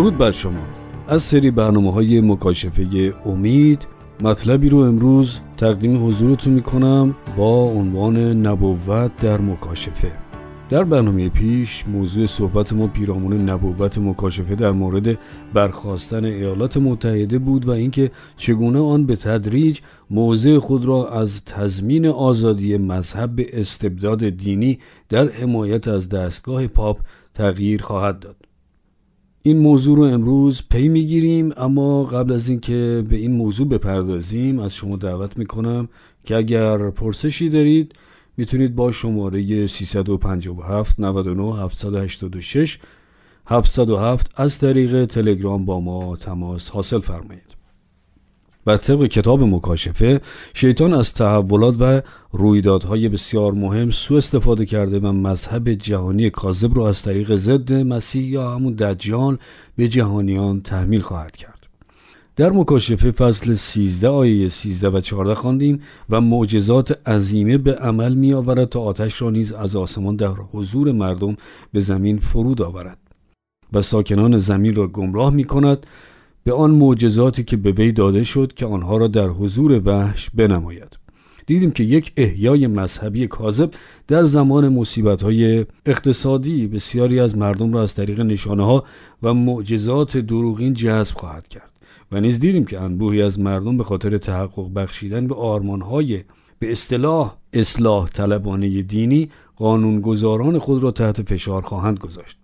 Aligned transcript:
درود 0.00 0.18
بر 0.18 0.30
شما. 0.30 0.62
از 1.08 1.22
سری 1.22 1.50
برنامه 1.50 1.92
های 1.92 2.20
مکاشفه 2.20 3.14
امید 3.24 3.86
مطلبی 4.20 4.68
رو 4.68 4.78
امروز 4.78 5.40
تقدیم 5.56 6.06
حضورتون 6.06 6.52
می‌کنم 6.52 7.14
با 7.36 7.62
عنوان 7.62 8.16
نبوت 8.46 9.16
در 9.16 9.40
مکاشفه. 9.40 10.12
در 10.70 10.84
برنامه 10.84 11.28
پیش 11.28 11.84
موضوع 11.86 12.26
صحبت 12.26 12.72
ما 12.72 12.86
پیرامون 12.86 13.50
نبوت 13.50 13.98
مکاشفه 13.98 14.54
در 14.54 14.70
مورد 14.70 15.18
برخواستن 15.54 16.24
ایالات 16.24 16.76
متحده 16.76 17.38
بود 17.38 17.68
و 17.68 17.70
اینکه 17.70 18.10
چگونه 18.36 18.78
آن 18.78 19.06
به 19.06 19.16
تدریج 19.16 19.80
موضع 20.10 20.58
خود 20.58 20.84
را 20.84 21.08
از 21.08 21.44
تضمین 21.44 22.06
آزادی 22.06 22.76
مذهب 22.76 23.36
به 23.36 23.60
استبداد 23.60 24.28
دینی 24.28 24.78
در 25.08 25.28
حمایت 25.28 25.88
از 25.88 26.08
دستگاه 26.08 26.66
پاپ 26.66 27.00
تغییر 27.34 27.82
خواهد 27.82 28.18
داد. 28.18 28.49
این 29.42 29.58
موضوع 29.58 29.96
رو 29.96 30.02
امروز 30.02 30.62
پی 30.70 30.88
می‌گیریم 30.88 31.52
اما 31.56 32.04
قبل 32.04 32.32
از 32.32 32.48
اینکه 32.48 33.04
به 33.08 33.16
این 33.16 33.32
موضوع 33.32 33.68
بپردازیم 33.68 34.58
از 34.58 34.74
شما 34.74 34.96
دعوت 34.96 35.38
می‌کنم 35.38 35.88
که 36.24 36.36
اگر 36.36 36.90
پرسشی 36.90 37.48
دارید 37.48 37.92
می‌تونید 38.36 38.74
با 38.74 38.92
شماره 38.92 39.66
357 39.66 41.00
99 41.00 41.62
786 41.62 42.78
707 43.46 44.30
از 44.36 44.58
طریق 44.58 45.04
تلگرام 45.04 45.64
با 45.64 45.80
ما 45.80 46.16
تماس 46.16 46.70
حاصل 46.70 47.00
فرمایید. 47.00 47.49
بر 48.64 48.76
طبق 48.76 49.06
کتاب 49.06 49.42
مکاشفه 49.42 50.20
شیطان 50.54 50.92
از 50.92 51.14
تحولات 51.14 51.74
و 51.80 52.02
رویدادهای 52.32 53.08
بسیار 53.08 53.52
مهم 53.52 53.90
سو 53.90 54.14
استفاده 54.14 54.66
کرده 54.66 54.98
و 54.98 55.12
مذهب 55.12 55.72
جهانی 55.72 56.30
کاذب 56.30 56.76
را 56.76 56.88
از 56.88 57.02
طریق 57.02 57.34
ضد 57.34 57.72
مسیح 57.72 58.24
یا 58.24 58.54
همون 58.54 58.72
دجال 58.72 59.38
به 59.76 59.88
جهانیان 59.88 60.60
تحمیل 60.60 61.00
خواهد 61.00 61.36
کرد. 61.36 61.60
در 62.36 62.50
مکاشفه 62.50 63.10
فصل 63.10 63.54
13 63.54 64.08
آیه 64.08 64.48
13 64.48 64.88
و 64.88 65.00
14 65.00 65.34
خواندیم 65.34 65.80
و 66.10 66.20
معجزات 66.20 67.08
عظیمه 67.08 67.58
به 67.58 67.74
عمل 67.74 68.14
می 68.14 68.32
آورد 68.32 68.64
تا 68.64 68.80
آتش 68.80 69.22
را 69.22 69.30
نیز 69.30 69.52
از 69.52 69.76
آسمان 69.76 70.16
در 70.16 70.34
حضور 70.52 70.92
مردم 70.92 71.36
به 71.72 71.80
زمین 71.80 72.18
فرود 72.18 72.62
آورد 72.62 72.98
و 73.72 73.82
ساکنان 73.82 74.38
زمین 74.38 74.74
را 74.74 74.86
گمراه 74.86 75.32
می 75.32 75.44
کند 75.44 75.86
به 76.44 76.52
آن 76.52 76.70
معجزاتی 76.70 77.44
که 77.44 77.56
به 77.56 77.72
وی 77.72 77.92
داده 77.92 78.24
شد 78.24 78.52
که 78.54 78.66
آنها 78.66 78.96
را 78.96 79.08
در 79.08 79.28
حضور 79.28 79.82
وحش 79.84 80.30
بنماید. 80.34 81.00
دیدیم 81.46 81.70
که 81.70 81.84
یک 81.84 82.12
احیای 82.16 82.66
مذهبی 82.66 83.26
کاذب 83.26 83.70
در 84.08 84.24
زمان 84.24 84.68
مصیبت 84.68 85.22
های 85.22 85.66
اقتصادی 85.86 86.66
بسیاری 86.66 87.20
از 87.20 87.38
مردم 87.38 87.72
را 87.72 87.82
از 87.82 87.94
طریق 87.94 88.20
نشانه 88.20 88.64
ها 88.64 88.84
و 89.22 89.34
معجزات 89.34 90.16
دروغین 90.16 90.74
جذب 90.74 91.16
خواهد 91.16 91.48
کرد 91.48 91.72
و 92.12 92.20
نیز 92.20 92.40
دیدیم 92.40 92.64
که 92.64 92.80
انبوهی 92.80 93.22
از 93.22 93.40
مردم 93.40 93.76
به 93.76 93.84
خاطر 93.84 94.18
تحقق 94.18 94.72
بخشیدن 94.74 95.26
به 95.26 95.34
آرمان 95.34 95.80
های 95.80 96.24
به 96.58 96.72
اصطلاح 96.72 97.36
اصلاح 97.52 98.08
طلبانه 98.08 98.82
دینی 98.82 99.30
قانونگذاران 99.56 100.58
خود 100.58 100.82
را 100.82 100.90
تحت 100.90 101.22
فشار 101.22 101.62
خواهند 101.62 101.98
گذاشت. 101.98 102.39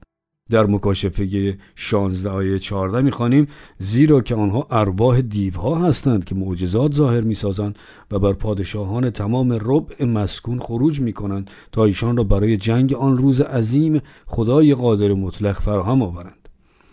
در 0.50 0.66
مکاشفه 0.66 1.58
16 1.74 2.30
آیه 2.30 2.58
14 2.58 3.00
می‌خوانیم 3.00 3.46
زیرا 3.78 4.20
که 4.20 4.34
آنها 4.34 4.66
ارواح 4.70 5.20
دیوها 5.20 5.76
هستند 5.76 6.24
که 6.24 6.34
معجزات 6.34 6.94
ظاهر 6.94 7.20
می‌سازند 7.20 7.78
و 8.10 8.18
بر 8.18 8.32
پادشاهان 8.32 9.10
تمام 9.10 9.52
ربع 9.52 10.04
مسکون 10.04 10.58
خروج 10.58 11.00
می‌کنند 11.00 11.50
تا 11.72 11.84
ایشان 11.84 12.16
را 12.16 12.24
برای 12.24 12.56
جنگ 12.56 12.94
آن 12.94 13.16
روز 13.16 13.40
عظیم 13.40 14.00
خدای 14.26 14.74
قادر 14.74 15.12
مطلق 15.12 15.60
فراهم 15.60 16.02
آورند. 16.02 16.48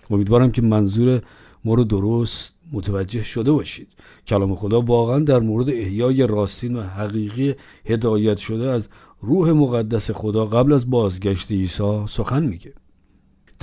امیدوارم 0.10 0.52
که 0.52 0.62
منظور 0.62 1.22
ما 1.66 1.74
رو 1.74 1.84
درست 1.84 2.56
متوجه 2.72 3.24
شده 3.24 3.52
باشید. 3.52 3.88
کلام 4.28 4.56
خدا 4.56 4.82
واقعا 4.82 5.20
در 5.20 5.40
مورد 5.40 5.70
احیای 5.70 6.28
راستین 6.28 6.76
و 6.76 6.82
حقیقی 6.82 7.54
هدایت 7.86 8.38
شده 8.38 8.70
از 8.70 8.90
روح 9.22 9.52
مقدس 9.52 10.12
خدا 10.12 10.46
قبل 10.46 10.74
از 10.74 10.90
بازگشت 10.90 11.52
عیسی 11.52 12.04
سخن 12.08 12.44
میگه. 12.44 12.74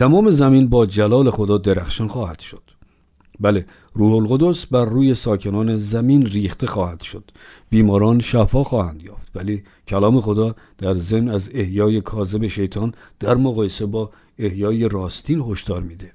تمام 0.00 0.30
زمین 0.30 0.68
با 0.68 0.86
جلال 0.86 1.30
خدا 1.30 1.58
درخشان 1.58 2.08
خواهد 2.08 2.40
شد. 2.40 2.62
بله 3.40 3.66
روح 3.94 4.14
القدس 4.14 4.66
بر 4.66 4.84
روی 4.84 5.14
ساکنان 5.14 5.78
زمین 5.78 6.26
ریخته 6.26 6.66
خواهد 6.66 7.00
شد. 7.00 7.30
بیماران 7.70 8.20
شفا 8.20 8.64
خواهند 8.64 9.02
یافت. 9.02 9.30
ولی 9.34 9.62
کلام 9.88 10.20
خدا 10.20 10.54
در 10.78 10.94
ضمن 10.94 11.28
از 11.28 11.50
احیای 11.54 12.00
کاذب 12.00 12.46
شیطان 12.46 12.94
در 13.18 13.34
مقایسه 13.34 13.86
با 13.86 14.10
احیای 14.38 14.88
راستین 14.88 15.40
هشدار 15.40 15.82
میده. 15.82 16.12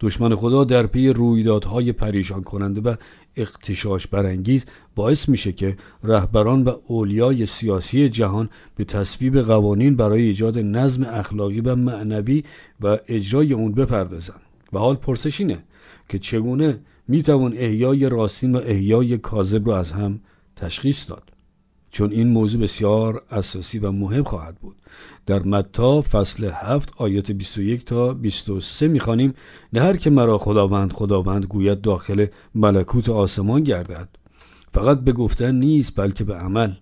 دشمن 0.00 0.34
خدا 0.34 0.64
در 0.64 0.86
پی 0.86 1.08
رویدادهای 1.08 1.92
پریشان 1.92 2.42
کننده 2.42 2.80
و 2.80 2.94
اقتشاش 3.40 4.06
برانگیز 4.06 4.66
باعث 4.94 5.28
میشه 5.28 5.52
که 5.52 5.76
رهبران 6.04 6.62
و 6.62 6.72
اولیای 6.86 7.46
سیاسی 7.46 8.08
جهان 8.08 8.50
به 8.76 8.84
تصویب 8.84 9.40
قوانین 9.40 9.96
برای 9.96 10.22
ایجاد 10.22 10.58
نظم 10.58 11.04
اخلاقی 11.04 11.60
و 11.60 11.76
معنوی 11.76 12.44
و 12.80 12.98
اجرای 13.08 13.52
اون 13.52 13.72
بپردازن 13.72 14.40
و 14.72 14.78
حال 14.78 14.96
پرسش 14.96 15.40
اینه 15.40 15.64
که 16.08 16.18
چگونه 16.18 16.80
می‌توان 17.08 17.54
احیای 17.56 18.08
راستین 18.08 18.52
و 18.52 18.58
احیای 18.64 19.18
کاذب 19.18 19.66
رو 19.66 19.72
از 19.72 19.92
هم 19.92 20.20
تشخیص 20.56 21.10
داد. 21.10 21.37
چون 21.90 22.10
این 22.10 22.28
موضوع 22.28 22.62
بسیار 22.62 23.22
اساسی 23.30 23.78
و 23.78 23.90
مهم 23.90 24.22
خواهد 24.22 24.54
بود. 24.54 24.76
در 25.26 25.42
متا 25.42 26.02
فصل 26.02 26.50
هفت 26.54 26.92
آیات 26.96 27.32
21 27.32 27.84
تا 27.84 28.14
23 28.14 28.88
می‌خوانیم 28.88 29.34
نه 29.72 29.80
هر 29.80 29.96
که 29.96 30.10
مرا 30.10 30.38
خداوند 30.38 30.92
خداوند 30.92 31.44
گوید 31.44 31.80
داخل 31.80 32.26
ملکوت 32.54 33.08
آسمان 33.08 33.62
گردد. 33.62 34.08
فقط 34.72 35.00
به 35.00 35.12
گفتن 35.12 35.54
نیست 35.54 35.92
بلکه 35.96 36.24
به 36.24 36.34
عمل. 36.34 36.72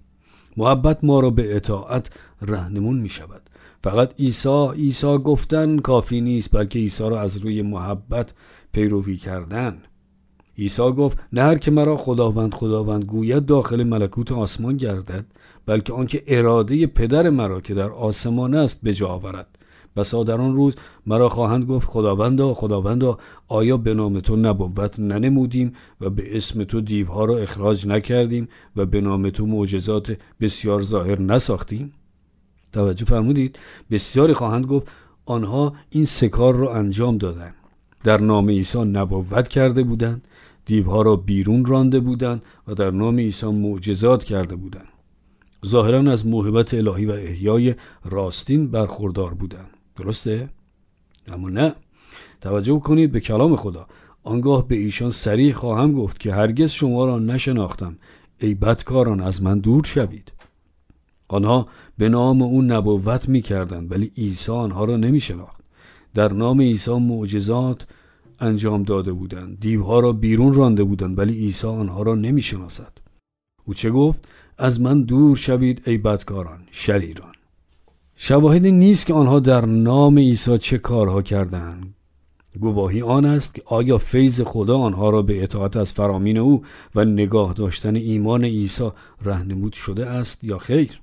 محبت 0.57 1.05
ما 1.05 1.21
را 1.21 1.31
به 1.31 1.57
اطاعت 1.57 2.11
رهنمون 2.43 2.99
می 2.99 3.09
شود 3.09 3.43
فقط 3.85 4.21
عیسی 4.21 4.69
عیسی 4.75 5.19
گفتن 5.19 5.79
کافی 5.79 6.21
نیست 6.21 6.51
بلکه 6.53 6.79
عیسی 6.79 7.03
را 7.03 7.21
از 7.21 7.37
روی 7.37 7.63
محبت 7.63 8.33
پیروی 8.73 9.17
کردن. 9.17 9.83
عیسی 10.59 10.93
گفت 10.93 11.19
نه 11.33 11.43
هر 11.43 11.59
که 11.59 11.71
مرا 11.71 11.97
خداوند 11.97 12.55
خداوند 12.55 13.05
گوید 13.05 13.47
داخل 13.47 13.83
ملکوت 13.83 14.33
آسمان 14.33 14.77
گردد 14.77 15.25
بلکه 15.67 15.93
آنکه 15.93 16.23
اراده 16.27 16.87
پدر 16.87 17.31
مرا 17.31 17.61
که 17.61 17.75
در 17.75 17.91
آسمان 17.91 18.55
است 18.55 18.81
به 18.83 18.95
جا 18.95 19.09
آورد. 19.09 19.47
بسا 19.97 20.25
در 20.25 20.41
آن 20.41 20.57
روز 20.57 20.75
مرا 21.07 21.29
خواهند 21.29 21.65
گفت 21.65 21.89
خداوندا 21.89 22.55
خداوندا 22.55 23.19
آیا 23.49 23.77
به 23.77 23.95
نام 23.95 24.21
تو 24.21 24.37
نبوت 24.37 25.01
ننمودیم 25.01 25.73
و 26.01 26.11
به 26.11 26.37
اسم 26.37 26.65
تو 26.65 26.81
دیوها 26.81 27.25
را 27.25 27.39
اخراج 27.39 27.87
نکردیم 27.87 28.49
و 28.77 28.87
به 28.87 29.01
نام 29.01 29.31
تو 29.31 29.47
معجزات 29.47 30.17
بسیار 30.41 30.83
ظاهر 30.83 31.21
نساختیم؟ 31.21 31.93
توجه 32.73 33.05
فرمودید؟ 33.05 33.59
بسیاری 33.91 34.33
خواهند 34.33 34.67
گفت 34.67 34.89
آنها 35.27 35.73
این 35.91 36.05
سکار 36.05 36.55
را 36.55 36.75
انجام 36.75 37.19
دادند 37.19 37.55
در 38.05 38.21
نام 38.21 38.49
عیسی 38.49 38.79
نبوت 38.79 39.49
کرده 39.49 39.83
بودند 39.83 40.29
دیوها 40.67 41.03
را 41.03 41.17
بیرون 41.17 41.65
رانده 41.65 42.01
بودند 42.01 42.43
و 42.69 42.75
در 42.75 42.91
نام 42.91 43.19
عیسی 43.19 43.47
معجزات 43.47 44.25
کرده 44.25 44.57
بودند. 44.57 44.89
ظاهرا 45.67 46.13
از 46.13 46.27
موهبت 46.27 46.75
الهی 46.75 47.07
و 47.07 47.11
احیای 47.11 47.75
راستین 48.05 48.71
برخوردار 48.71 49.35
بودند. 49.35 49.71
درسته؟ 49.97 50.49
اما 51.29 51.49
نه. 51.49 51.75
توجه 52.41 52.81
کنید 52.81 53.13
به 53.13 53.21
کلام 53.21 53.57
خدا. 53.57 53.87
آنگاه 54.23 54.69
به 54.69 54.77
ایشان 54.77 55.11
سریع 55.11 55.53
خواهم 55.53 55.93
گفت 55.93 56.21
که 56.21 56.35
هرگز 56.35 56.71
شما 56.71 57.05
را 57.05 57.19
نشناختم. 57.19 57.99
ای 58.41 58.55
بدکاران 58.55 59.21
از 59.21 59.43
من 59.43 59.59
دور 59.59 59.85
شوید. 59.85 60.33
آنها 61.29 61.69
به 61.99 62.09
نام 62.09 62.43
او 62.43 62.63
نبوت 62.63 63.29
می 63.29 63.43
کردند 63.43 63.93
ولی 63.93 64.13
عیسی 64.17 64.53
آنها 64.53 64.85
را 64.85 64.97
نمی 64.97 65.21
شناخت 65.21 65.61
در 66.15 66.33
نام 66.33 66.61
عیسی 66.61 66.91
معجزات 66.91 67.87
انجام 68.41 68.83
داده 68.83 69.13
بودند. 69.13 69.61
دیوها 69.61 70.01
را 70.01 70.13
بیرون 70.13 70.55
رانده 70.55 70.85
بودند 70.85 71.19
ولی 71.19 71.33
عیسی 71.33 71.67
آنها 71.67 72.03
را 72.03 72.15
نمی 72.15 72.43
او 73.65 73.75
چه 73.75 73.91
گفت؟ 73.91 74.19
از 74.59 74.81
من 74.81 75.03
دور 75.03 75.37
شوید 75.37 75.83
ای 75.87 75.99
بدکاران 75.99 76.61
شریران 76.71 77.33
شواهدی 78.17 78.73
نیست 78.73 79.07
که 79.07 79.15
آنها 79.15 79.41
در 79.41 79.67
نام 79.67 80.19
عیسی 80.19 80.59
چه 80.59 80.79
کارها 80.79 81.23
کردند. 81.23 81.95
گواهی 82.61 83.03
آن 83.03 83.25
است 83.25 83.55
که 83.55 83.63
آیا 83.67 83.99
فیض 83.99 84.41
خدا 84.41 84.79
آنها 84.79 85.11
را 85.11 85.23
به 85.23 85.43
اطاعت 85.43 85.77
از 85.77 85.93
فرامین 85.93 86.39
او 86.39 86.63
و 86.95 87.05
نگاه 87.05 87.53
داشتن 87.53 87.97
ایمان 87.97 88.45
عیسی 88.45 88.91
رهنمود 89.25 89.73
شده 89.73 90.07
است 90.07 90.45
یا 90.45 90.59
خیر؟ 90.59 91.01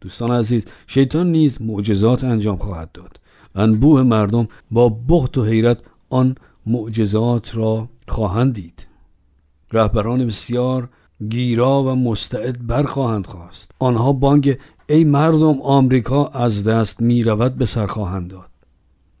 دوستان 0.00 0.30
عزیز 0.30 0.64
شیطان 0.86 1.32
نیز 1.32 1.62
معجزات 1.62 2.24
انجام 2.24 2.56
خواهد 2.56 2.92
داد. 2.92 3.20
انبوه 3.54 4.02
مردم 4.02 4.48
با 4.70 4.88
بخت 5.08 5.38
و 5.38 5.44
حیرت 5.44 5.78
آن 6.10 6.34
معجزات 6.66 7.56
را 7.56 7.88
خواهند 8.08 8.54
دید. 8.54 8.86
رهبران 9.72 10.26
بسیار 10.26 10.88
گیرا 11.28 11.82
و 11.82 11.94
مستعد 11.94 12.66
برخواهند 12.66 13.26
خواست. 13.26 13.70
آنها 13.78 14.12
بانگ 14.12 14.58
ای 14.88 15.04
مردم 15.04 15.60
آمریکا 15.62 16.26
از 16.26 16.64
دست 16.64 17.00
می 17.00 17.22
رود 17.22 17.54
به 17.54 17.66
سر 17.66 17.86
خواهند 17.86 18.30
داد. 18.30 18.50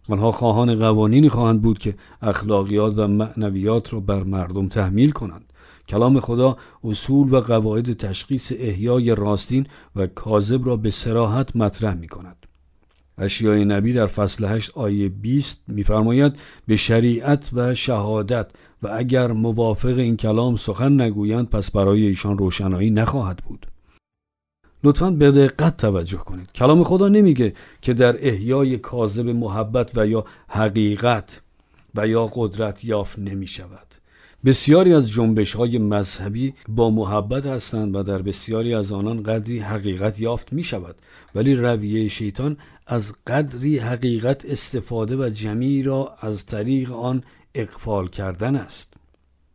آنها 0.08 0.32
خواهان 0.32 0.74
قوانینی 0.74 1.28
خواهند 1.28 1.62
بود 1.62 1.78
که 1.78 1.94
اخلاقیات 2.22 2.94
و 2.98 3.08
معنویات 3.08 3.92
را 3.92 4.00
بر 4.00 4.22
مردم 4.22 4.68
تحمیل 4.68 5.10
کنند. 5.10 5.52
کلام 5.88 6.20
خدا 6.20 6.56
اصول 6.84 7.34
و 7.34 7.40
قواعد 7.40 7.92
تشخیص 7.92 8.52
احیای 8.56 9.14
راستین 9.14 9.66
و 9.96 10.06
کاذب 10.06 10.66
را 10.66 10.76
به 10.76 10.90
سراحت 10.90 11.56
مطرح 11.56 11.94
می 11.94 12.08
کند 12.08 12.46
اشیای 13.18 13.64
نبی 13.64 13.92
در 13.92 14.06
فصل 14.06 14.44
8 14.44 14.70
آیه 14.74 15.08
20 15.08 15.64
میفرماید 15.68 16.32
به 16.66 16.76
شریعت 16.76 17.50
و 17.52 17.74
شهادت 17.74 18.50
و 18.82 18.88
اگر 18.92 19.32
موافق 19.32 19.98
این 19.98 20.16
کلام 20.16 20.56
سخن 20.56 21.00
نگویند 21.00 21.50
پس 21.50 21.70
برای 21.70 22.06
ایشان 22.06 22.38
روشنایی 22.38 22.90
نخواهد 22.90 23.36
بود. 23.36 23.66
لطفا 24.84 25.10
به 25.10 25.30
دقت 25.30 25.76
توجه 25.76 26.18
کنید. 26.18 26.52
کلام 26.52 26.84
خدا 26.84 27.08
نمیگه 27.08 27.52
که 27.82 27.94
در 27.94 28.28
احیای 28.28 28.78
کاذب 28.78 29.28
محبت 29.28 29.90
و 29.94 30.06
یا 30.06 30.24
حقیقت 30.48 31.40
و 31.94 32.08
یا 32.08 32.30
قدرت 32.34 32.84
یافت 32.84 33.18
نمی 33.18 33.46
شود 33.46 33.86
بسیاری 34.44 34.94
از 34.94 35.10
جنبش 35.10 35.54
های 35.54 35.78
مذهبی 35.78 36.54
با 36.68 36.90
محبت 36.90 37.46
هستند 37.46 37.94
و 37.94 38.02
در 38.02 38.22
بسیاری 38.22 38.74
از 38.74 38.92
آنان 38.92 39.22
قدری 39.22 39.58
حقیقت 39.58 40.20
یافت 40.20 40.52
می 40.52 40.64
شود 40.64 40.96
ولی 41.34 41.54
رویه 41.54 42.08
شیطان 42.08 42.56
از 42.86 43.12
قدری 43.26 43.78
حقیقت 43.78 44.44
استفاده 44.44 45.16
و 45.16 45.28
جمعی 45.28 45.82
را 45.82 46.16
از 46.20 46.46
طریق 46.46 46.92
آن 46.92 47.24
اقفال 47.54 48.08
کردن 48.08 48.56
است. 48.56 48.94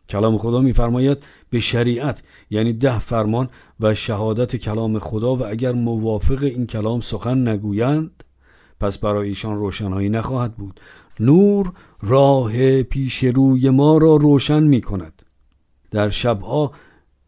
کلام 0.09 0.37
خدا 0.37 0.61
میفرماید 0.61 1.17
به 1.49 1.59
شریعت 1.59 2.23
یعنی 2.49 2.73
ده 2.73 2.99
فرمان 2.99 3.49
و 3.79 3.95
شهادت 3.95 4.55
کلام 4.55 4.99
خدا 4.99 5.35
و 5.35 5.45
اگر 5.45 5.71
موافق 5.71 6.43
این 6.43 6.67
کلام 6.67 7.01
سخن 7.01 7.47
نگویند 7.47 8.23
پس 8.79 8.97
برای 8.97 9.27
ایشان 9.29 9.55
روشنایی 9.55 10.09
نخواهد 10.09 10.55
بود. 10.55 10.79
نور 11.19 11.73
راه 12.01 12.83
پیش 12.83 13.23
روی 13.23 13.69
ما 13.69 13.97
را 13.97 14.15
روشن 14.15 14.63
می 14.63 14.81
کند. 14.81 15.21
در 15.91 16.09
شبها 16.09 16.71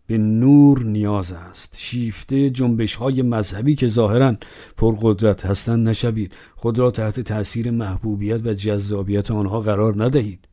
به 0.08 0.18
نور 0.18 0.84
نیاز 0.84 1.32
است. 1.32 1.76
شیفته 1.78 2.50
جنبش 2.50 2.96
های 2.96 3.22
مذهبی 3.22 3.76
که 3.76 3.88
ظاهرا 3.88 4.36
پرقدرت 4.78 5.46
هستند 5.46 5.90
نشوید. 5.90 6.34
خود 6.56 6.80
را 6.80 6.92
تحت 6.92 7.20
تاثیر 7.20 7.72
محبوبیت 7.72 8.46
و 8.46 8.54
جذابیت 8.54 9.32
آنها 9.32 9.62
قرار 9.62 10.04
ندهید. 10.04 10.48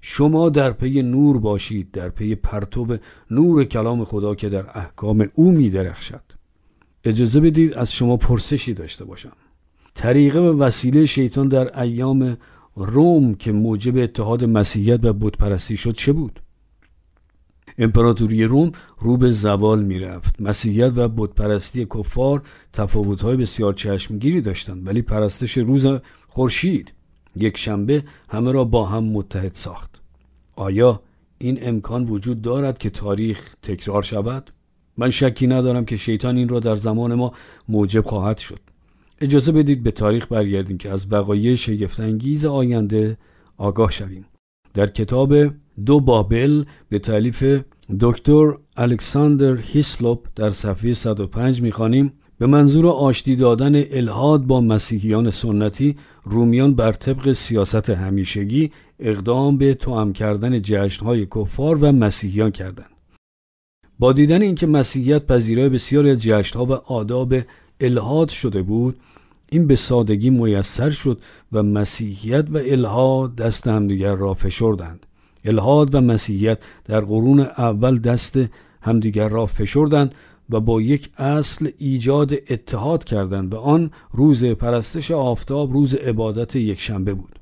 شما 0.00 0.48
در 0.48 0.70
پی 0.70 1.02
نور 1.02 1.38
باشید 1.38 1.90
در 1.90 2.08
پی 2.08 2.34
پرتو 2.34 2.96
نور 3.30 3.64
کلام 3.64 4.04
خدا 4.04 4.34
که 4.34 4.48
در 4.48 4.66
احکام 4.78 5.28
او 5.34 5.52
می 5.52 5.70
درخشد. 5.70 6.22
اجازه 7.04 7.40
بدید 7.40 7.78
از 7.78 7.92
شما 7.92 8.16
پرسشی 8.16 8.74
داشته 8.74 9.04
باشم. 9.04 9.32
طریقه 9.94 10.38
و 10.38 10.58
وسیله 10.58 11.06
شیطان 11.06 11.48
در 11.48 11.80
ایام 11.80 12.36
روم 12.76 13.34
که 13.34 13.52
موجب 13.52 13.96
اتحاد 13.96 14.44
مسیحیت 14.44 15.00
و 15.02 15.12
بتپرستی 15.12 15.76
شد 15.76 15.94
چه 15.94 16.12
بود؟ 16.12 16.40
امپراتوری 17.78 18.44
روم 18.44 18.72
رو 18.98 19.16
به 19.16 19.30
زوال 19.30 19.82
می‌رفت. 19.82 20.40
مسیحیت 20.40 20.92
و 20.96 21.08
بتپرستی 21.08 21.84
کفار 21.84 22.42
تفاوت‌های 22.72 23.36
بسیار 23.36 23.72
چشمگیری 23.72 24.40
داشتند 24.40 24.86
ولی 24.86 25.02
پرستش 25.02 25.58
روز 25.58 25.86
خورشید 26.28 26.92
یک 27.36 27.56
شنبه 27.56 28.04
همه 28.28 28.52
را 28.52 28.64
با 28.64 28.86
هم 28.86 29.04
متحد 29.04 29.54
ساخت. 29.54 30.02
آیا 30.56 31.02
این 31.38 31.58
امکان 31.62 32.04
وجود 32.04 32.42
دارد 32.42 32.78
که 32.78 32.90
تاریخ 32.90 33.54
تکرار 33.62 34.02
شود؟ 34.02 34.50
من 34.96 35.10
شکی 35.10 35.46
ندارم 35.46 35.84
که 35.84 35.96
شیطان 35.96 36.36
این 36.36 36.48
را 36.48 36.60
در 36.60 36.76
زمان 36.76 37.14
ما 37.14 37.32
موجب 37.68 38.04
خواهد 38.04 38.38
شد. 38.38 38.60
اجازه 39.20 39.52
بدید 39.52 39.82
به 39.82 39.90
تاریخ 39.90 40.32
برگردیم 40.32 40.78
که 40.78 40.90
از 40.90 41.12
وقایع 41.12 41.54
شگفتانگیز 41.54 42.44
آینده 42.44 43.16
آگاه 43.56 43.90
شویم. 43.90 44.26
در 44.74 44.86
کتاب 44.86 45.34
دو 45.86 46.00
بابل 46.00 46.64
به 46.88 46.98
تعلیف 46.98 47.60
دکتر 48.00 48.54
الکساندر 48.76 49.56
هیسلوپ 49.56 50.26
در 50.36 50.50
صفحه 50.50 50.94
105 50.94 51.62
می‌خوانیم. 51.62 52.12
به 52.38 52.46
منظور 52.46 52.86
آشتی 52.86 53.36
دادن 53.36 53.82
الهاد 53.90 54.42
با 54.42 54.60
مسیحیان 54.60 55.30
سنتی 55.30 55.96
رومیان 56.24 56.74
بر 56.74 56.92
طبق 56.92 57.32
سیاست 57.32 57.90
همیشگی 57.90 58.70
اقدام 58.98 59.58
به 59.58 59.74
توام 59.74 60.12
کردن 60.12 60.62
جشنهای 60.62 61.26
کفار 61.26 61.78
و 61.80 61.92
مسیحیان 61.92 62.50
کردند. 62.50 62.90
با 63.98 64.12
دیدن 64.12 64.42
اینکه 64.42 64.66
مسیحیت 64.66 65.26
پذیرای 65.26 65.68
بسیاری 65.68 66.10
از 66.10 66.18
جشنها 66.18 66.66
و 66.66 66.72
آداب 66.72 67.34
الهاد 67.80 68.28
شده 68.28 68.62
بود 68.62 68.96
این 69.48 69.66
به 69.66 69.76
سادگی 69.76 70.30
میسر 70.30 70.90
شد 70.90 71.20
و 71.52 71.62
مسیحیت 71.62 72.46
و 72.50 72.56
الهاد 72.56 73.36
دست 73.36 73.68
همدیگر 73.68 74.14
را 74.14 74.34
فشردند. 74.34 75.06
الهاد 75.44 75.94
و 75.94 76.00
مسیحیت 76.00 76.62
در 76.84 77.00
قرون 77.00 77.40
اول 77.40 77.98
دست 77.98 78.38
همدیگر 78.82 79.28
را 79.28 79.46
فشردند 79.46 80.14
و 80.50 80.60
با 80.60 80.80
یک 80.80 81.10
اصل 81.18 81.70
ایجاد 81.78 82.34
اتحاد 82.50 83.04
کردند 83.04 83.54
و 83.54 83.56
آن 83.56 83.90
روز 84.12 84.44
پرستش 84.44 85.10
آفتاب 85.10 85.72
روز 85.72 85.94
عبادت 85.94 86.56
یک 86.56 86.80
شنبه 86.80 87.14
بود. 87.14 87.38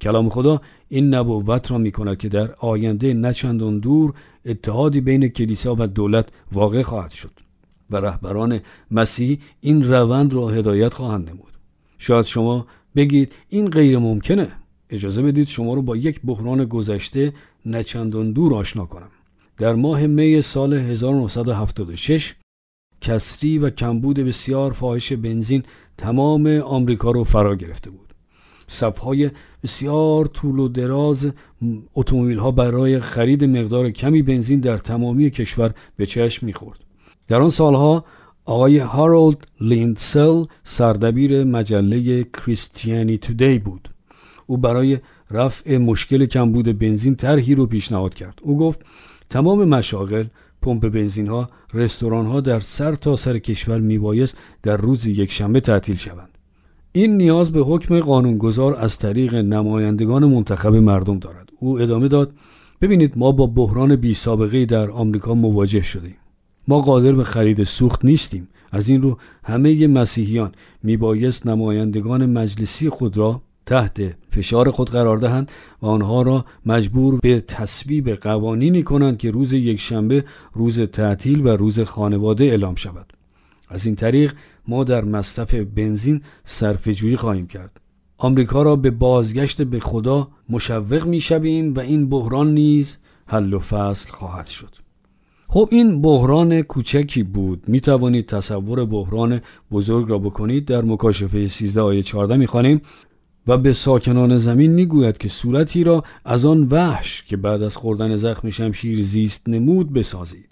کلام 0.00 0.28
خدا 0.28 0.60
این 0.88 1.14
نبوت 1.14 1.70
را 1.70 1.78
می 1.78 1.92
کند 1.92 2.16
که 2.16 2.28
در 2.28 2.54
آینده 2.58 3.14
نچندان 3.14 3.78
دور 3.78 4.14
اتحادی 4.44 5.00
بین 5.00 5.28
کلیسا 5.28 5.76
و 5.78 5.86
دولت 5.86 6.28
واقع 6.52 6.82
خواهد 6.82 7.10
شد. 7.10 7.47
و 7.90 7.96
رهبران 7.96 8.60
مسیح 8.90 9.38
این 9.60 9.84
روند 9.84 10.32
را 10.32 10.48
هدایت 10.48 10.94
خواهند 10.94 11.30
نمود. 11.30 11.52
شاید 11.98 12.26
شما 12.26 12.66
بگید 12.96 13.32
این 13.48 13.70
غیر 13.70 13.98
ممکنه. 13.98 14.48
اجازه 14.90 15.22
بدید 15.22 15.48
شما 15.48 15.74
رو 15.74 15.82
با 15.82 15.96
یک 15.96 16.20
بحران 16.24 16.64
گذشته 16.64 17.32
نچندان 17.66 18.32
دور 18.32 18.54
آشنا 18.54 18.86
کنم. 18.86 19.10
در 19.58 19.74
ماه 19.74 20.06
می 20.06 20.42
سال 20.42 20.74
1976 20.74 22.34
کسری 23.00 23.58
و 23.58 23.70
کمبود 23.70 24.16
بسیار 24.16 24.72
فاحش 24.72 25.12
بنزین 25.12 25.62
تمام 25.98 26.46
آمریکا 26.46 27.10
رو 27.10 27.24
فرا 27.24 27.56
گرفته 27.56 27.90
بود. 27.90 28.14
صفهای 28.66 29.30
بسیار 29.62 30.24
طول 30.24 30.58
و 30.58 30.68
دراز 30.68 31.32
اتومبیل 31.94 32.38
ها 32.38 32.50
برای 32.50 33.00
خرید 33.00 33.44
مقدار 33.44 33.90
کمی 33.90 34.22
بنزین 34.22 34.60
در 34.60 34.78
تمامی 34.78 35.30
کشور 35.30 35.74
به 35.96 36.06
چشم 36.06 36.46
می‌خورد. 36.46 36.87
در 37.28 37.42
آن 37.42 37.50
سالها 37.50 38.04
آقای 38.44 38.78
هارولد 38.78 39.46
لیندسل 39.60 40.44
سردبیر 40.64 41.44
مجله 41.44 42.24
کریستیانی 42.24 43.18
تودی 43.18 43.58
بود. 43.58 43.88
او 44.46 44.56
برای 44.56 44.98
رفع 45.30 45.76
مشکل 45.76 46.26
کمبود 46.26 46.78
بنزین 46.78 47.14
طرحی 47.14 47.54
رو 47.54 47.66
پیشنهاد 47.66 48.14
کرد. 48.14 48.38
او 48.42 48.58
گفت 48.58 48.80
تمام 49.30 49.64
مشاغل 49.64 50.24
پمپ 50.62 50.88
بنزین 50.88 51.26
ها 51.26 52.40
در 52.40 52.60
سر 52.60 52.94
تا 52.94 53.16
سر 53.16 53.38
کشور 53.38 53.78
میبایست 53.78 54.36
در 54.62 54.76
روز 54.76 55.06
یک 55.06 55.32
شنبه 55.32 55.60
تعطیل 55.60 55.96
شوند. 55.96 56.38
این 56.92 57.16
نیاز 57.16 57.52
به 57.52 57.60
حکم 57.60 58.00
قانونگذار 58.00 58.74
از 58.74 58.98
طریق 58.98 59.34
نمایندگان 59.34 60.24
منتخب 60.24 60.74
مردم 60.74 61.18
دارد. 61.18 61.48
او 61.60 61.80
ادامه 61.80 62.08
داد 62.08 62.32
ببینید 62.80 63.18
ما 63.18 63.32
با 63.32 63.46
بحران 63.46 63.96
بی 63.96 64.14
سابقه 64.14 64.64
در 64.66 64.90
آمریکا 64.90 65.34
مواجه 65.34 65.82
شدیم 65.82 66.16
ما 66.68 66.78
قادر 66.78 67.12
به 67.12 67.24
خرید 67.24 67.64
سوخت 67.64 68.04
نیستیم. 68.04 68.48
از 68.72 68.88
این 68.88 69.02
رو 69.02 69.18
همه 69.44 69.86
مسیحیان 69.86 70.52
میبایست 70.82 71.46
نمایندگان 71.46 72.26
مجلسی 72.26 72.90
خود 72.90 73.16
را 73.16 73.42
تحت 73.66 74.14
فشار 74.30 74.70
خود 74.70 74.90
قرار 74.90 75.18
دهند 75.18 75.50
و 75.82 75.86
آنها 75.86 76.22
را 76.22 76.44
مجبور 76.66 77.20
به 77.20 77.40
تصویب 77.40 78.10
قوانینی 78.10 78.82
کنند 78.82 79.18
که 79.18 79.30
روز 79.30 79.52
یکشنبه 79.52 80.24
روز 80.54 80.80
تعطیل 80.80 81.46
و 81.46 81.48
روز 81.48 81.80
خانواده 81.80 82.44
اعلام 82.44 82.74
شود. 82.74 83.12
از 83.68 83.86
این 83.86 83.94
طریق 83.94 84.34
ما 84.68 84.84
در 84.84 85.04
مصرف 85.04 85.54
بنزین 85.54 86.22
صرفه‌جویی 86.44 87.16
خواهیم 87.16 87.46
کرد. 87.46 87.80
آمریکا 88.18 88.62
را 88.62 88.76
به 88.76 88.90
بازگشت 88.90 89.62
به 89.62 89.80
خدا 89.80 90.28
مشوق 90.48 91.06
می 91.06 91.20
و 91.76 91.80
این 91.80 92.08
بحران 92.08 92.54
نیز 92.54 92.98
حل 93.26 93.54
و 93.54 93.58
فصل 93.58 94.12
خواهد 94.12 94.46
شد. 94.46 94.87
خب 95.50 95.68
این 95.72 96.02
بحران 96.02 96.62
کوچکی 96.62 97.22
بود. 97.22 97.68
می 97.68 97.80
توانید 97.80 98.26
تصور 98.26 98.84
بحران 98.84 99.40
بزرگ 99.72 100.10
را 100.10 100.18
بکنید 100.18 100.64
در 100.64 100.82
مکاشفه 100.82 101.48
13 101.48 101.80
آیه 101.80 102.02
14 102.02 102.36
می 102.36 102.46
خوانیم 102.46 102.80
و 103.46 103.58
به 103.58 103.72
ساکنان 103.72 104.38
زمین 104.38 104.72
می‌گوید 104.72 105.18
که 105.18 105.28
صورتی 105.28 105.84
را 105.84 106.04
از 106.24 106.46
آن 106.46 106.68
وحش 106.70 107.22
که 107.22 107.36
بعد 107.36 107.62
از 107.62 107.76
خوردن 107.76 108.16
زخم 108.16 108.50
شمشیر 108.50 109.02
زیست 109.02 109.48
نمود 109.48 109.92
بسازید. 109.92 110.48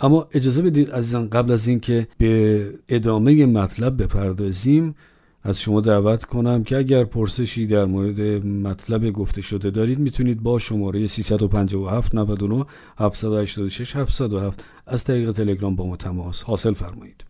اما 0.00 0.28
اجازه 0.32 0.62
بدید 0.62 0.90
عزیزان 0.90 1.28
قبل 1.28 1.52
از 1.52 1.68
اینکه 1.68 2.08
به 2.18 2.74
ادامه 2.88 3.46
مطلب 3.46 4.02
بپردازیم 4.02 4.94
از 5.42 5.60
شما 5.60 5.80
دعوت 5.80 6.24
کنم 6.24 6.64
که 6.64 6.76
اگر 6.76 7.04
پرسشی 7.04 7.66
در 7.66 7.84
مورد 7.84 8.20
مطلب 8.46 9.10
گفته 9.10 9.42
شده 9.42 9.70
دارید 9.70 9.98
می‌تونید 9.98 10.42
با 10.42 10.58
شماره 10.58 11.06
357 11.06 12.14
99 12.14 12.64
786 12.98 13.96
707 13.96 14.64
از 14.86 15.04
طریق 15.04 15.32
تلگرام 15.32 15.76
با 15.76 15.86
ما 15.86 15.96
تماس 15.96 16.42
حاصل 16.42 16.72
فرمایید. 16.72 17.24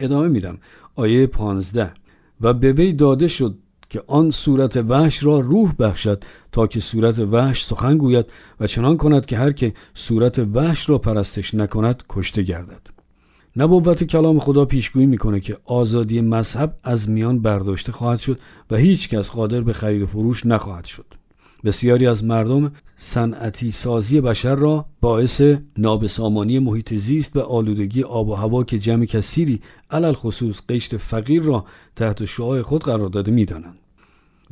ادامه 0.00 0.28
میدم. 0.28 0.58
آیه 0.94 1.26
15 1.26 1.92
و 2.40 2.52
به 2.54 2.72
وی 2.72 2.92
داده 2.92 3.28
شد 3.28 3.58
که 3.90 4.02
آن 4.06 4.30
صورت 4.30 4.76
وحش 4.76 5.24
را 5.24 5.40
روح 5.40 5.74
بخشد 5.78 6.24
تا 6.52 6.66
که 6.66 6.80
صورت 6.80 7.18
وحش 7.18 7.64
سخن 7.64 7.98
گوید 7.98 8.26
و 8.60 8.66
چنان 8.66 8.96
کند 8.96 9.26
که 9.26 9.36
هر 9.36 9.52
که 9.52 9.74
صورت 9.94 10.38
وحش 10.38 10.90
را 10.90 10.98
پرستش 10.98 11.54
نکند 11.54 12.02
کشته 12.08 12.42
گردد. 12.42 12.93
نبوت 13.56 14.04
کلام 14.04 14.40
خدا 14.40 14.64
پیشگویی 14.64 15.06
می‌کنه 15.06 15.40
که 15.40 15.56
آزادی 15.64 16.20
مذهب 16.20 16.78
از 16.82 17.08
میان 17.08 17.38
برداشته 17.38 17.92
خواهد 17.92 18.18
شد 18.18 18.38
و 18.70 18.76
هیچ 18.76 19.08
کس 19.08 19.30
قادر 19.30 19.60
به 19.60 19.72
خرید 19.72 20.02
و 20.02 20.06
فروش 20.06 20.46
نخواهد 20.46 20.84
شد. 20.84 21.04
بسیاری 21.64 22.06
از 22.06 22.24
مردم 22.24 22.72
صنعتی 22.96 23.72
سازی 23.72 24.20
بشر 24.20 24.54
را 24.54 24.86
باعث 25.00 25.42
نابسامانی 25.78 26.58
محیط 26.58 26.94
زیست 26.94 27.36
و 27.36 27.40
آلودگی 27.40 28.02
آب 28.02 28.28
و 28.28 28.34
هوا 28.34 28.64
که 28.64 28.78
جمع 28.78 29.04
کثیری 29.04 29.60
علل 29.90 30.12
خصوص 30.12 30.60
قشر 30.68 30.96
فقیر 30.96 31.42
را 31.42 31.64
تحت 31.96 32.24
شعاع 32.24 32.62
خود 32.62 32.82
قرار 32.82 33.08
داده 33.08 33.32
می‌دانند. 33.32 33.78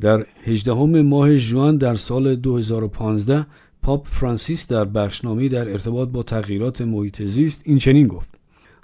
در 0.01 0.27
18 0.45 1.03
ماه 1.03 1.37
جوان 1.37 1.77
در 1.77 1.95
سال 1.95 2.35
2015 2.35 3.47
پاپ 3.83 4.07
فرانسیس 4.07 4.67
در 4.67 4.85
بخشنامه 4.85 5.49
در 5.49 5.71
ارتباط 5.71 6.09
با 6.09 6.23
تغییرات 6.23 6.83
محیط 6.83 7.23
زیست 7.23 7.63
این 7.65 7.79
چنین 7.79 8.07
گفت 8.07 8.32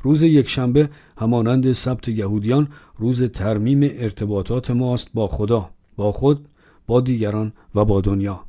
روز 0.02 0.23
یکشنبه 0.23 0.88
همانند 1.19 1.73
سبت 1.73 2.09
یهودیان 2.09 2.69
روز 2.99 3.23
ترمیم 3.23 3.81
ارتباطات 3.83 4.71
ماست 4.71 5.09
با 5.14 5.28
خدا 5.28 5.71
با 5.97 6.12
خود 6.12 6.49
با 6.87 7.00
دیگران 7.00 7.52
و 7.75 7.85
با 7.85 8.00
دنیا. 8.00 8.40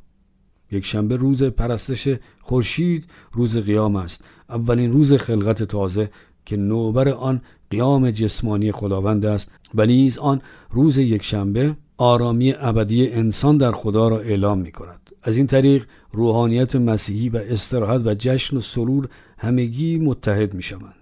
یکشنبه 0.72 1.16
روز 1.16 1.42
پرستش 1.42 2.08
خورشید 2.42 3.06
روز 3.32 3.58
قیام 3.58 3.96
است. 3.96 4.24
اولین 4.48 4.92
روز 4.92 5.12
خلقت 5.12 5.62
تازه 5.62 6.10
که 6.44 6.56
نوبر 6.56 7.08
آن 7.08 7.40
قیام 7.70 8.10
جسمانی 8.10 8.72
خداوند 8.72 9.26
است 9.26 9.50
و 9.74 9.86
نیز 9.86 10.18
آن 10.18 10.42
روز 10.70 10.98
یکشنبه 10.98 11.76
آرامی 11.96 12.54
ابدی 12.58 13.08
انسان 13.08 13.56
در 13.56 13.72
خدا 13.72 14.08
را 14.08 14.18
اعلام 14.18 14.58
می 14.58 14.72
کند. 14.72 15.10
از 15.22 15.36
این 15.36 15.46
طریق 15.46 15.86
روحانیت 16.12 16.76
مسیحی 16.76 17.28
و 17.28 17.36
استراحت 17.36 18.06
و 18.06 18.14
جشن 18.14 18.56
و 18.56 18.60
سرور 18.60 19.08
همگی 19.38 19.98
متحد 19.98 20.54
می 20.54 20.62
شوند. 20.62 20.99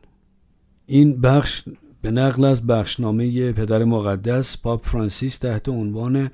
این 0.90 1.20
بخش 1.20 1.62
به 2.02 2.10
نقل 2.10 2.44
از 2.44 2.66
بخشنامه 2.66 3.52
پدر 3.52 3.84
مقدس 3.84 4.62
پاپ 4.62 4.84
فرانسیس 4.84 5.38
تحت 5.38 5.68
عنوان 5.68 6.30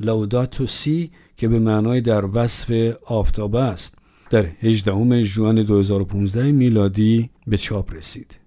لوداتو 0.00 0.66
سی 0.66 1.10
که 1.36 1.48
به 1.48 1.58
معنای 1.58 2.00
در 2.00 2.24
وصف 2.32 2.94
آفتابه 3.06 3.60
است. 3.60 3.98
در 4.30 4.46
18 4.60 5.22
ژوئن 5.22 5.62
2015 5.62 6.52
میلادی 6.52 7.30
به 7.46 7.56
چاپ 7.56 7.94
رسید. 7.94 8.38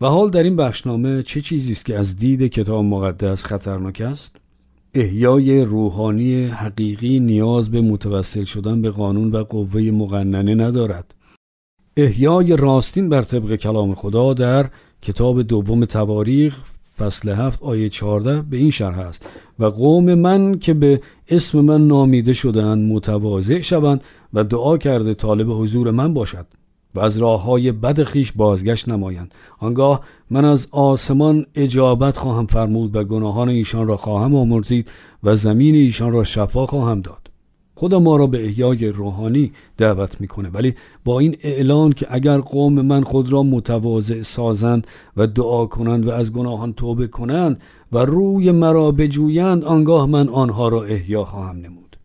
و 0.00 0.06
حال 0.06 0.30
در 0.30 0.42
این 0.42 0.56
بخشنامه 0.56 1.22
چه 1.22 1.40
چیزی 1.40 1.72
است 1.72 1.86
که 1.86 1.98
از 1.98 2.16
دید 2.16 2.42
کتاب 2.42 2.84
مقدس 2.84 3.46
خطرناک 3.46 4.00
است؟ 4.00 4.36
احیای 4.94 5.64
روحانی 5.64 6.44
حقیقی 6.44 7.20
نیاز 7.20 7.70
به 7.70 7.80
متوسل 7.80 8.44
شدن 8.44 8.82
به 8.82 8.90
قانون 8.90 9.32
و 9.32 9.44
قوه 9.44 9.80
مقننه 9.80 10.54
ندارد. 10.54 11.14
احیای 11.96 12.56
راستین 12.56 13.08
بر 13.08 13.22
طبق 13.22 13.56
کلام 13.56 13.94
خدا 13.94 14.34
در 14.34 14.70
کتاب 15.02 15.42
دوم 15.42 15.84
تواریخ 15.84 16.62
فصل 16.98 17.28
هفت 17.28 17.62
آیه 17.62 17.88
14 17.88 18.42
به 18.42 18.56
این 18.56 18.70
شرح 18.70 18.98
است 18.98 19.28
و 19.58 19.64
قوم 19.64 20.14
من 20.14 20.58
که 20.58 20.74
به 20.74 21.00
اسم 21.28 21.60
من 21.60 21.86
نامیده 21.86 22.32
شدند 22.32 22.92
متواضع 22.92 23.60
شوند 23.60 24.04
و 24.34 24.44
دعا 24.44 24.78
کرده 24.78 25.14
طالب 25.14 25.50
حضور 25.50 25.90
من 25.90 26.14
باشد 26.14 26.46
و 26.94 27.00
از 27.00 27.16
راه 27.16 27.42
های 27.42 27.72
بد 27.72 28.02
خیش 28.02 28.32
بازگشت 28.32 28.88
نمایند. 28.88 29.34
آنگاه 29.58 30.00
من 30.30 30.44
از 30.44 30.68
آسمان 30.70 31.46
اجابت 31.54 32.16
خواهم 32.16 32.46
فرمود 32.46 32.96
و 32.96 33.04
گناهان 33.04 33.48
ایشان 33.48 33.86
را 33.86 33.96
خواهم 33.96 34.34
آمرزید 34.34 34.90
و 35.22 35.36
زمین 35.36 35.74
ایشان 35.74 36.12
را 36.12 36.24
شفا 36.24 36.66
خواهم 36.66 37.00
داد. 37.00 37.27
خدا 37.78 37.98
ما 37.98 38.16
را 38.16 38.26
به 38.26 38.44
احیای 38.44 38.86
روحانی 38.86 39.52
دعوت 39.76 40.20
می‌کنه. 40.20 40.48
ولی 40.48 40.74
با 41.04 41.18
این 41.18 41.36
اعلان 41.40 41.92
که 41.92 42.06
اگر 42.10 42.38
قوم 42.38 42.80
من 42.80 43.02
خود 43.02 43.32
را 43.32 43.42
متواضع 43.42 44.22
سازند 44.22 44.86
و 45.16 45.26
دعا 45.26 45.66
کنند 45.66 46.06
و 46.06 46.10
از 46.10 46.32
گناهان 46.32 46.72
توبه 46.72 47.06
کنند 47.06 47.60
و 47.92 47.98
روی 47.98 48.52
مرا 48.52 48.90
بجویند 48.90 49.64
آنگاه 49.64 50.06
من 50.06 50.28
آنها 50.28 50.68
را 50.68 50.84
احیا 50.84 51.24
خواهم 51.24 51.56
نمود. 51.56 51.96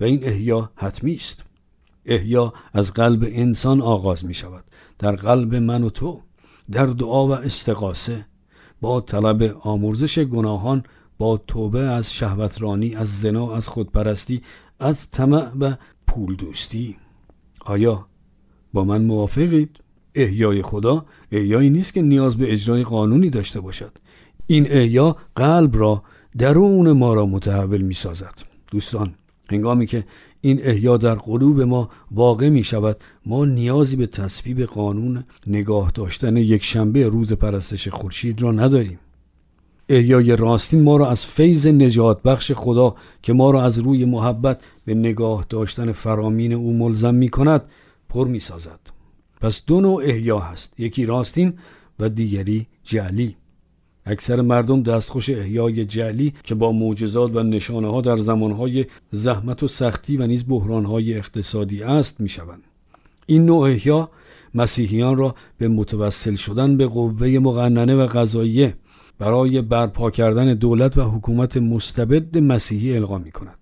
و 0.00 0.04
این 0.04 0.20
احیا 0.22 0.70
حتمی 0.76 1.14
است. 1.14 1.44
احیا 2.06 2.52
از 2.72 2.92
قلب 2.92 3.26
انسان 3.28 3.80
آغاز 3.80 4.24
می 4.24 4.34
شود 4.34 4.64
در 4.98 5.16
قلب 5.16 5.54
من 5.54 5.82
و 5.84 5.90
تو 5.90 6.20
در 6.72 6.86
دعا 6.86 7.26
و 7.26 7.30
استقاسه 7.30 8.26
با 8.80 9.00
طلب 9.00 9.56
آمرزش 9.60 10.18
گناهان 10.18 10.84
با 11.18 11.40
توبه 11.46 11.80
از 11.80 12.12
شهوترانی 12.12 12.94
از 12.94 13.20
زنا 13.20 13.54
از 13.54 13.68
خودپرستی 13.68 14.42
از 14.80 15.10
طمع 15.10 15.52
و 15.60 15.76
پول 16.06 16.36
دوستی. 16.36 16.96
آیا 17.64 18.06
با 18.72 18.84
من 18.84 19.04
موافقید؟ 19.04 19.70
احیای 20.14 20.62
خدا 20.62 21.06
احیایی 21.32 21.70
نیست 21.70 21.94
که 21.94 22.02
نیاز 22.02 22.36
به 22.36 22.52
اجرای 22.52 22.82
قانونی 22.82 23.30
داشته 23.30 23.60
باشد. 23.60 23.98
این 24.46 24.66
احیا 24.68 25.16
قلب 25.36 25.76
را 25.76 26.02
درون 26.38 26.92
ما 26.92 27.14
را 27.14 27.26
متحول 27.26 27.82
می 27.82 27.94
سازد 27.94 28.34
دوستان 28.70 29.14
هنگامی 29.50 29.86
که 29.86 30.04
این 30.40 30.60
احیا 30.62 30.96
در 30.96 31.14
قلوب 31.14 31.60
ما 31.60 31.90
واقع 32.10 32.48
می 32.48 32.64
شود 32.64 32.96
ما 33.26 33.44
نیازی 33.44 33.96
به 33.96 34.06
تصویب 34.06 34.62
قانون 34.62 35.24
نگاه 35.46 35.90
داشتن 35.90 36.36
یک 36.36 36.64
شنبه 36.64 37.08
روز 37.08 37.32
پرستش 37.32 37.88
خورشید 37.88 38.42
را 38.42 38.52
نداریم. 38.52 38.98
احیای 39.88 40.36
راستین 40.36 40.82
ما 40.82 40.96
را 40.96 41.10
از 41.10 41.26
فیض 41.26 41.66
نجات 41.66 42.22
بخش 42.22 42.52
خدا 42.52 42.94
که 43.22 43.32
ما 43.32 43.50
را 43.50 43.62
از 43.62 43.78
روی 43.78 44.04
محبت 44.04 44.64
به 44.84 44.94
نگاه 44.94 45.46
داشتن 45.48 45.92
فرامین 45.92 46.52
او 46.52 46.72
ملزم 46.72 47.14
می 47.14 47.28
کند 47.28 47.62
پر 48.08 48.26
می 48.26 48.38
سازد. 48.38 48.80
پس 49.40 49.64
دو 49.66 49.80
نوع 49.80 50.02
احیا 50.04 50.38
هست 50.38 50.80
یکی 50.80 51.06
راستین 51.06 51.52
و 51.98 52.08
دیگری 52.08 52.66
جعلی 52.82 53.36
اکثر 54.06 54.40
مردم 54.40 54.82
دستخوش 54.82 55.30
احیای 55.30 55.84
جعلی 55.84 56.34
که 56.44 56.54
با 56.54 56.72
معجزات 56.72 57.36
و 57.36 57.42
نشانه 57.42 57.90
ها 57.90 58.00
در 58.00 58.16
زمانهای 58.16 58.86
زحمت 59.10 59.62
و 59.62 59.68
سختی 59.68 60.16
و 60.16 60.26
نیز 60.26 60.48
بحرانهای 60.48 61.14
اقتصادی 61.14 61.82
است 61.82 62.20
می 62.20 62.28
شوند. 62.28 62.62
این 63.26 63.46
نوع 63.46 63.70
احیا 63.70 64.10
مسیحیان 64.54 65.16
را 65.16 65.34
به 65.58 65.68
متوسل 65.68 66.34
شدن 66.34 66.76
به 66.76 66.86
قوه 66.86 67.28
مقننه 67.28 67.94
و 67.94 68.06
غذاییه 68.06 68.74
برای 69.18 69.62
برپا 69.62 70.10
کردن 70.10 70.54
دولت 70.54 70.98
و 70.98 71.02
حکومت 71.02 71.56
مستبد 71.56 72.38
مسیحی 72.38 72.96
القا 72.96 73.18
می 73.18 73.30
کند 73.30 73.58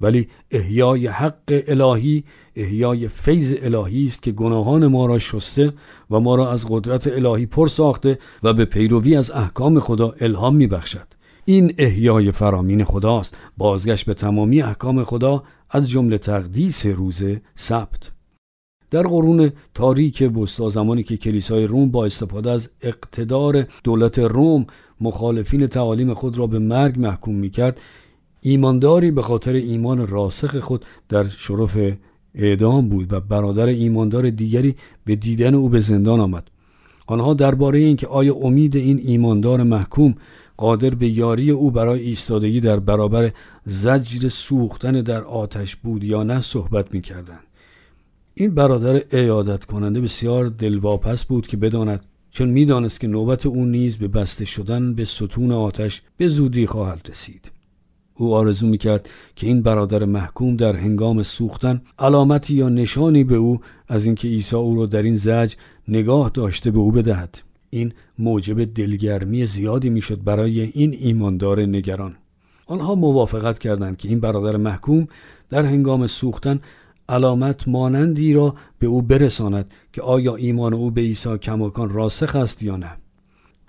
ولی 0.00 0.28
احیای 0.50 1.06
حق 1.06 1.62
الهی 1.68 2.24
احیای 2.56 3.08
فیض 3.08 3.54
الهی 3.62 4.06
است 4.06 4.22
که 4.22 4.32
گناهان 4.32 4.86
ما 4.86 5.06
را 5.06 5.18
شسته 5.18 5.72
و 6.10 6.20
ما 6.20 6.34
را 6.34 6.52
از 6.52 6.66
قدرت 6.68 7.06
الهی 7.06 7.46
پر 7.46 7.68
ساخته 7.68 8.18
و 8.42 8.52
به 8.52 8.64
پیروی 8.64 9.16
از 9.16 9.30
احکام 9.30 9.80
خدا 9.80 10.14
الهام 10.20 10.56
می 10.56 10.66
بخشد. 10.66 11.06
این 11.44 11.74
احیای 11.78 12.32
فرامین 12.32 12.84
خداست. 12.84 13.36
بازگشت 13.56 14.06
به 14.06 14.14
تمامی 14.14 14.62
احکام 14.62 15.04
خدا 15.04 15.42
از 15.70 15.90
جمله 15.90 16.18
تقدیس 16.18 16.86
روز 16.86 17.22
سبت. 17.54 18.15
در 18.90 19.02
قرون 19.02 19.50
تاریک 19.74 20.30
وسطا 20.36 20.68
زمانی 20.68 21.02
که 21.02 21.16
کلیسای 21.16 21.66
روم 21.66 21.90
با 21.90 22.04
استفاده 22.04 22.50
از 22.50 22.70
اقتدار 22.82 23.66
دولت 23.84 24.18
روم 24.18 24.66
مخالفین 25.00 25.66
تعالیم 25.66 26.14
خود 26.14 26.38
را 26.38 26.46
به 26.46 26.58
مرگ 26.58 26.98
محکوم 26.98 27.34
می 27.34 27.50
کرد 27.50 27.80
ایمانداری 28.40 29.10
به 29.10 29.22
خاطر 29.22 29.52
ایمان 29.52 30.06
راسخ 30.06 30.56
خود 30.56 30.84
در 31.08 31.28
شرف 31.28 31.78
اعدام 32.34 32.88
بود 32.88 33.12
و 33.12 33.20
برادر 33.20 33.66
ایماندار 33.66 34.30
دیگری 34.30 34.74
به 35.04 35.16
دیدن 35.16 35.54
او 35.54 35.68
به 35.68 35.80
زندان 35.80 36.20
آمد 36.20 36.50
آنها 37.06 37.34
درباره 37.34 37.78
اینکه 37.78 38.06
آیا 38.06 38.34
امید 38.34 38.76
این 38.76 38.98
ایماندار 38.98 39.62
محکوم 39.62 40.14
قادر 40.56 40.90
به 40.90 41.08
یاری 41.08 41.50
او 41.50 41.70
برای 41.70 42.00
ایستادگی 42.00 42.60
در 42.60 42.80
برابر 42.80 43.32
زجر 43.66 44.28
سوختن 44.28 45.00
در 45.00 45.24
آتش 45.24 45.76
بود 45.76 46.04
یا 46.04 46.22
نه 46.22 46.40
صحبت 46.40 46.94
می 46.94 47.00
کردن. 47.00 47.38
این 48.38 48.54
برادر 48.54 49.02
ایادت 49.12 49.64
کننده 49.64 50.00
بسیار 50.00 50.48
دلواپس 50.48 51.24
بود 51.24 51.46
که 51.46 51.56
بداند 51.56 52.04
چون 52.30 52.48
می‌دانست 52.48 53.00
که 53.00 53.06
نوبت 53.06 53.46
او 53.46 53.64
نیز 53.64 53.96
به 53.96 54.08
بسته 54.08 54.44
شدن 54.44 54.94
به 54.94 55.04
ستون 55.04 55.52
آتش 55.52 56.02
به 56.16 56.28
زودی 56.28 56.66
خواهد 56.66 57.06
رسید. 57.10 57.50
او 58.14 58.34
آرزو 58.34 58.66
می‌کرد 58.66 59.08
که 59.36 59.46
این 59.46 59.62
برادر 59.62 60.04
محکوم 60.04 60.56
در 60.56 60.76
هنگام 60.76 61.22
سوختن 61.22 61.82
علامتی 61.98 62.54
یا 62.54 62.68
نشانی 62.68 63.24
به 63.24 63.36
او 63.36 63.60
از 63.88 64.06
اینکه 64.06 64.28
عیسی 64.28 64.56
او 64.56 64.76
را 64.76 64.86
در 64.86 65.02
این 65.02 65.16
زج 65.16 65.54
نگاه 65.88 66.30
داشته 66.34 66.70
به 66.70 66.78
او 66.78 66.92
بدهد. 66.92 67.38
این 67.70 67.92
موجب 68.18 68.74
دلگرمی 68.74 69.46
زیادی 69.46 69.90
می‌شد 69.90 70.24
برای 70.24 70.60
این 70.60 70.96
ایماندار 71.00 71.60
نگران. 71.60 72.16
آنها 72.66 72.94
موافقت 72.94 73.58
کردند 73.58 73.96
که 73.96 74.08
این 74.08 74.20
برادر 74.20 74.56
محکوم 74.56 75.08
در 75.50 75.64
هنگام 75.64 76.06
سوختن 76.06 76.60
علامت 77.08 77.68
مانندی 77.68 78.32
را 78.32 78.54
به 78.78 78.86
او 78.86 79.02
برساند 79.02 79.74
که 79.92 80.02
آیا 80.02 80.36
ایمان 80.36 80.74
او 80.74 80.90
به 80.90 81.00
عیسی 81.00 81.38
کماکان 81.38 81.90
راسخ 81.90 82.36
است 82.36 82.62
یا 82.62 82.76
نه. 82.76 82.90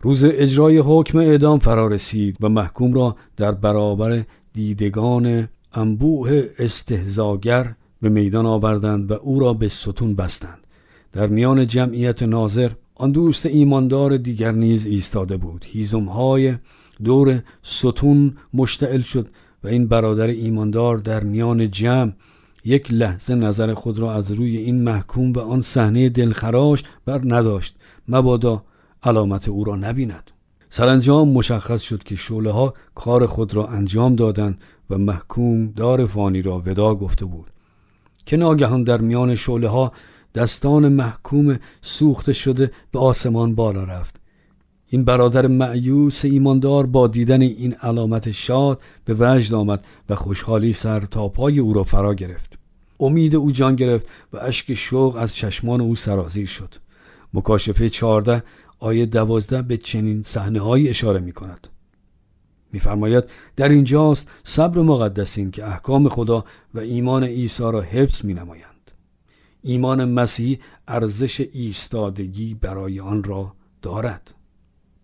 روز 0.01 0.25
اجرای 0.25 0.77
حکم 0.77 1.17
اعدام 1.17 1.59
فرا 1.59 1.87
رسید 1.87 2.37
و 2.41 2.49
محکوم 2.49 2.93
را 2.93 3.15
در 3.37 3.51
برابر 3.51 4.23
دیدگان 4.53 5.47
انبوه 5.73 6.43
استهزاگر 6.59 7.73
به 8.01 8.09
میدان 8.09 8.45
آوردند 8.45 9.11
و 9.11 9.13
او 9.13 9.39
را 9.39 9.53
به 9.53 9.67
ستون 9.67 10.15
بستند. 10.15 10.67
در 11.13 11.27
میان 11.27 11.67
جمعیت 11.67 12.23
ناظر 12.23 12.71
آن 12.95 13.11
دوست 13.11 13.45
ایماندار 13.45 14.17
دیگر 14.17 14.51
نیز 14.51 14.85
ایستاده 14.85 15.37
بود. 15.37 15.65
های 15.93 16.55
دور 17.03 17.43
ستون 17.63 18.33
مشتعل 18.53 19.01
شد 19.01 19.27
و 19.63 19.67
این 19.67 19.87
برادر 19.87 20.27
ایماندار 20.27 20.97
در 20.97 21.23
میان 21.23 21.71
جمع 21.71 22.11
یک 22.67 22.93
لحظه 22.93 23.35
نظر 23.35 23.73
خود 23.73 23.99
را 23.99 24.13
از 24.13 24.31
روی 24.31 24.57
این 24.57 24.83
محکوم 24.83 25.31
و 25.31 25.39
آن 25.39 25.61
صحنه 25.61 26.09
دلخراش 26.09 26.83
بر 27.05 27.21
نداشت. 27.23 27.75
مبادا 28.07 28.63
علامت 29.03 29.47
او 29.47 29.63
را 29.63 29.75
نبیند. 29.75 30.31
سرانجام 30.69 31.29
مشخص 31.29 31.81
شد 31.81 32.03
که 32.03 32.15
شوله 32.15 32.51
ها 32.51 32.73
کار 32.95 33.25
خود 33.25 33.53
را 33.53 33.67
انجام 33.67 34.15
دادند 34.15 34.61
و 34.89 34.97
محکوم 34.97 35.67
دار 35.67 36.05
فانی 36.05 36.41
را 36.41 36.59
ودا 36.65 36.95
گفته 36.95 37.25
بود. 37.25 37.47
که 38.25 38.37
ناگهان 38.37 38.83
در 38.83 39.01
میان 39.01 39.35
شوله 39.35 39.67
ها 39.67 39.91
دستان 40.35 40.87
محکوم 40.87 41.57
سوخته 41.81 42.33
شده 42.33 42.71
به 42.91 42.99
آسمان 42.99 43.55
بالا 43.55 43.83
رفت. 43.83 44.15
این 44.87 45.05
برادر 45.05 45.47
معیوس 45.47 46.25
ایماندار 46.25 46.85
با 46.85 47.07
دیدن 47.07 47.41
این 47.41 47.73
علامت 47.73 48.31
شاد 48.31 48.81
به 49.05 49.15
وجد 49.19 49.53
آمد 49.53 49.85
و 50.09 50.15
خوشحالی 50.15 50.73
سر 50.73 50.99
تا 50.99 51.27
پای 51.27 51.59
او 51.59 51.73
را 51.73 51.83
فرا 51.83 52.13
گرفت. 52.13 52.56
امید 52.99 53.35
او 53.35 53.51
جان 53.51 53.75
گرفت 53.75 54.07
و 54.33 54.37
اشک 54.37 54.73
شوق 54.73 55.15
از 55.15 55.35
چشمان 55.35 55.81
او 55.81 55.95
سرازیر 55.95 56.47
شد. 56.47 56.75
مکاشفه 57.33 57.89
چهارده 57.89 58.43
آیه 58.79 59.05
دوازده 59.05 59.61
به 59.61 59.77
چنین 59.77 60.23
صحنه 60.23 60.63
اشاره 60.63 61.19
می 61.19 61.31
کند 61.31 61.67
میفرماید 62.73 63.23
در 63.55 63.69
اینجاست 63.69 64.29
صبر 64.43 64.81
مقدسین 64.81 65.51
که 65.51 65.67
احکام 65.67 66.09
خدا 66.09 66.45
و 66.73 66.79
ایمان 66.79 67.23
عیسی 67.23 67.63
را 67.63 67.81
حفظ 67.81 68.25
می 68.25 68.33
نمایند 68.33 68.91
ایمان 69.61 70.05
مسیح 70.05 70.59
ارزش 70.87 71.41
ایستادگی 71.51 72.53
برای 72.53 72.99
آن 72.99 73.23
را 73.23 73.53
دارد. 73.81 74.33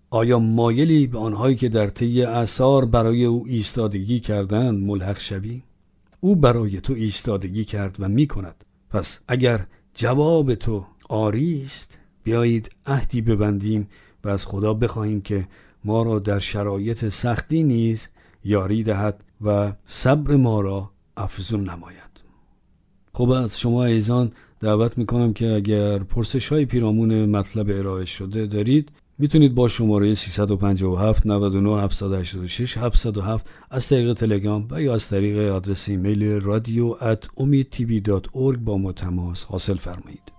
آیا 0.10 0.40
مایلی 0.40 1.08
به 1.08 1.18
آنهایی 1.18 1.56
که 1.56 1.70
در 1.70 1.88
طی 1.88 2.24
اثار 2.24 2.86
برای 2.86 3.26
او 3.26 3.46
ایستادگی 3.48 4.20
کردند 4.20 4.84
ملحق 4.84 5.20
شوی؟ 5.20 5.64
او 6.24 6.36
برای 6.36 6.82
تو 6.82 6.94
ایستادگی 6.94 7.66
کرد 7.66 7.96
و 8.00 8.08
می 8.10 8.28
کند 8.28 8.66
پس 8.90 9.20
اگر 9.28 9.66
جواب 9.94 10.56
تو 10.56 10.86
آری 11.10 11.62
است 11.64 12.00
بیایید 12.24 12.72
عهدی 12.86 13.22
ببندیم 13.22 13.88
و 14.24 14.30
از 14.30 14.46
خدا 14.46 14.74
بخواهیم 14.74 15.22
که 15.22 15.48
ما 15.84 16.04
را 16.04 16.20
در 16.20 16.40
شرایط 16.40 17.10
سختی 17.10 17.64
نیز 17.64 18.10
یاری 18.44 18.84
دهد 18.84 19.24
و 19.42 19.74
صبر 19.88 20.36
ما 20.36 20.62
را 20.62 20.92
افزون 21.18 21.70
نماید. 21.70 22.14
خب 23.14 23.30
از 23.30 23.60
شما 23.60 23.86
ایزان 23.86 24.32
دعوت 24.60 24.98
می‌کنم 24.98 25.34
که 25.34 25.54
اگر 25.54 26.00
پرسش 26.00 26.48
های 26.48 26.66
پیرامون 26.66 27.26
مطلب 27.26 27.70
ارائه 27.70 28.06
شده 28.06 28.46
دارید 28.46 28.92
می‌تونید 29.18 29.56
با 29.56 29.68
شماره 29.68 30.14
357 30.14 31.26
99 31.26 31.82
786 31.82 32.78
707 32.78 33.50
از 33.72 33.90
طریق 33.90 34.14
تلگرام 34.14 34.68
و 34.72 34.82
یا 34.82 34.94
از 34.94 35.10
طریق 35.10 35.54
آدرس 35.54 35.90
ایمیل 35.90 36.24
رادیو 36.24 36.96
ات 37.02 37.28
با 38.58 38.78
ما 38.78 38.92
تماس 38.92 39.44
حاصل 39.44 39.78
فرمایید. 39.78 40.33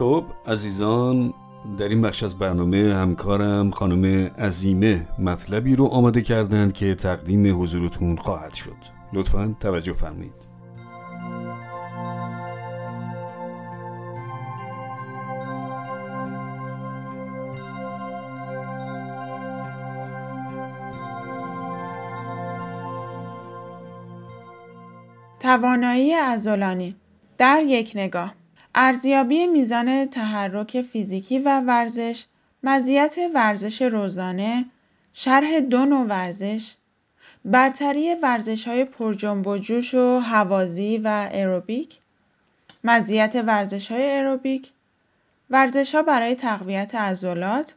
خب 0.00 0.24
عزیزان 0.46 1.34
در 1.78 1.88
این 1.88 2.02
بخش 2.02 2.22
از 2.22 2.38
برنامه 2.38 2.94
همکارم 2.94 3.70
خانم 3.70 4.30
عزیمه 4.38 5.06
مطلبی 5.18 5.76
رو 5.76 5.86
آماده 5.86 6.22
کردند 6.22 6.72
که 6.72 6.94
تقدیم 6.94 7.62
حضورتون 7.62 8.16
خواهد 8.16 8.54
شد. 8.54 8.76
لطفا 9.12 9.54
توجه 9.60 9.92
فرمایید. 9.92 10.32
توانایی 25.40 26.14
ازولانی 26.14 26.96
در 27.38 27.62
یک 27.66 27.92
نگاه. 27.94 28.39
ارزیابی 28.74 29.46
میزان 29.46 30.06
تحرک 30.06 30.82
فیزیکی 30.82 31.38
و 31.38 31.60
ورزش، 31.60 32.26
مزیت 32.62 33.16
ورزش 33.34 33.82
روزانه، 33.82 34.64
شرح 35.12 35.60
دو 35.60 35.84
نوع 35.84 36.06
ورزش، 36.06 36.74
برتری 37.44 38.14
ورزش 38.14 38.68
های 38.68 38.84
پرجنب 38.84 39.46
و 39.46 39.58
جوش 39.58 39.94
و 39.94 40.18
هوازی 40.18 40.98
و 41.04 41.28
اروبیک، 41.32 41.98
مزیت 42.84 43.42
ورزش 43.46 43.92
های 43.92 44.10
اروبیک، 44.18 44.70
ورزش 45.50 45.94
ها 45.94 46.02
برای 46.02 46.34
تقویت 46.34 46.94
عضلات، 46.94 47.74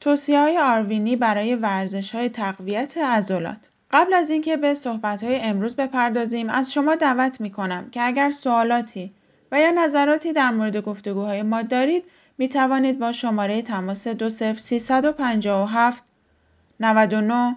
توصیه 0.00 0.40
های 0.40 0.58
آروینی 0.58 1.16
برای 1.16 1.54
ورزش 1.54 2.14
های 2.14 2.28
تقویت 2.28 2.98
عضلات. 2.98 3.68
قبل 3.90 4.14
از 4.14 4.30
اینکه 4.30 4.56
به 4.56 4.74
صحبت 4.74 5.24
های 5.24 5.40
امروز 5.40 5.76
بپردازیم 5.76 6.48
از 6.50 6.72
شما 6.72 6.94
دعوت 6.94 7.40
می 7.40 7.50
کنم 7.50 7.90
که 7.90 8.06
اگر 8.06 8.30
سوالاتی 8.30 9.12
و 9.54 9.60
یا 9.60 9.70
نظراتی 9.70 10.32
در 10.32 10.50
مورد 10.50 10.76
گفتگوهای 10.76 11.42
ما 11.42 11.62
دارید 11.62 12.04
می 12.38 12.48
توانید 12.48 12.98
با 12.98 13.12
شماره 13.12 13.62
تماس 13.62 14.06
20357 14.08 16.04
99 16.80 17.56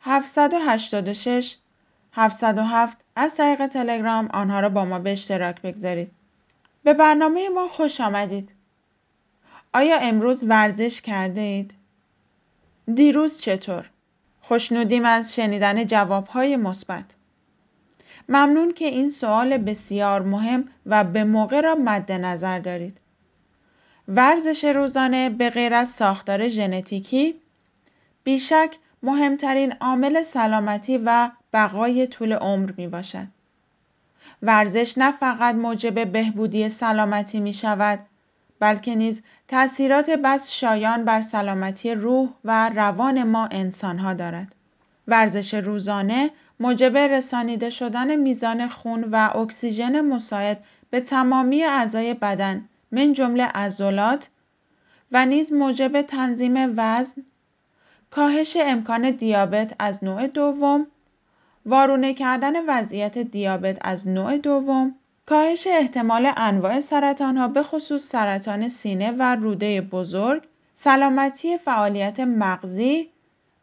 786 0.00 1.56
707 2.12 2.98
از 3.16 3.34
طریق 3.34 3.66
تلگرام 3.66 4.28
آنها 4.32 4.60
را 4.60 4.68
با 4.68 4.84
ما 4.84 4.98
به 4.98 5.12
اشتراک 5.12 5.62
بگذارید. 5.62 6.10
به 6.82 6.94
برنامه 6.94 7.48
ما 7.48 7.68
خوش 7.68 8.00
آمدید. 8.00 8.54
آیا 9.74 9.98
امروز 9.98 10.44
ورزش 10.44 11.02
کرده 11.02 11.40
اید؟ 11.40 11.74
دیروز 12.94 13.40
چطور؟ 13.40 13.90
خوشنودیم 14.40 15.04
از 15.04 15.34
شنیدن 15.34 15.86
جوابهای 15.86 16.56
مثبت. 16.56 17.17
ممنون 18.28 18.72
که 18.72 18.84
این 18.84 19.10
سوال 19.10 19.58
بسیار 19.58 20.22
مهم 20.22 20.68
و 20.86 21.04
به 21.04 21.24
موقع 21.24 21.60
را 21.60 21.74
مد 21.74 22.12
نظر 22.12 22.58
دارید. 22.58 22.98
ورزش 24.08 24.64
روزانه 24.64 25.30
به 25.30 25.50
غیر 25.50 25.74
از 25.74 25.88
ساختار 25.88 26.48
ژنتیکی 26.48 27.34
بیشک 28.24 28.76
مهمترین 29.02 29.72
عامل 29.80 30.22
سلامتی 30.22 30.98
و 31.04 31.30
بقای 31.52 32.06
طول 32.06 32.32
عمر 32.32 32.72
می 32.76 32.88
باشد. 32.88 33.26
ورزش 34.42 34.98
نه 34.98 35.12
فقط 35.12 35.54
موجب 35.54 36.12
بهبودی 36.12 36.68
سلامتی 36.68 37.40
می 37.40 37.52
شود 37.52 37.98
بلکه 38.60 38.94
نیز 38.94 39.22
تأثیرات 39.48 40.10
بس 40.10 40.52
شایان 40.52 41.04
بر 41.04 41.20
سلامتی 41.20 41.94
روح 41.94 42.28
و 42.44 42.68
روان 42.68 43.22
ما 43.22 43.48
انسانها 43.50 44.14
دارد. 44.14 44.54
ورزش 45.08 45.54
روزانه 45.54 46.30
موجب 46.60 46.96
رسانیده 46.96 47.70
شدن 47.70 48.16
میزان 48.16 48.68
خون 48.68 49.04
و 49.12 49.30
اکسیژن 49.36 50.00
مساعد 50.00 50.64
به 50.90 51.00
تمامی 51.00 51.64
اعضای 51.64 52.14
بدن 52.14 52.68
من 52.92 53.12
جمله 53.12 53.44
عضلات 53.44 54.28
و 55.12 55.26
نیز 55.26 55.52
موجب 55.52 56.02
تنظیم 56.02 56.74
وزن، 56.76 57.22
کاهش 58.10 58.56
امکان 58.60 59.10
دیابت 59.10 59.74
از 59.78 60.04
نوع 60.04 60.26
دوم، 60.26 60.86
وارونه 61.66 62.14
کردن 62.14 62.66
وضعیت 62.68 63.18
دیابت 63.18 63.78
از 63.80 64.08
نوع 64.08 64.38
دوم، 64.38 64.94
کاهش 65.26 65.66
احتمال 65.70 66.32
انواع 66.36 66.80
سرطان 66.80 67.36
ها 67.36 67.48
به 67.48 67.62
خصوص 67.62 68.08
سرطان 68.08 68.68
سینه 68.68 69.10
و 69.18 69.22
روده 69.36 69.80
بزرگ، 69.80 70.42
سلامتی 70.74 71.58
فعالیت 71.58 72.20
مغزی 72.20 73.10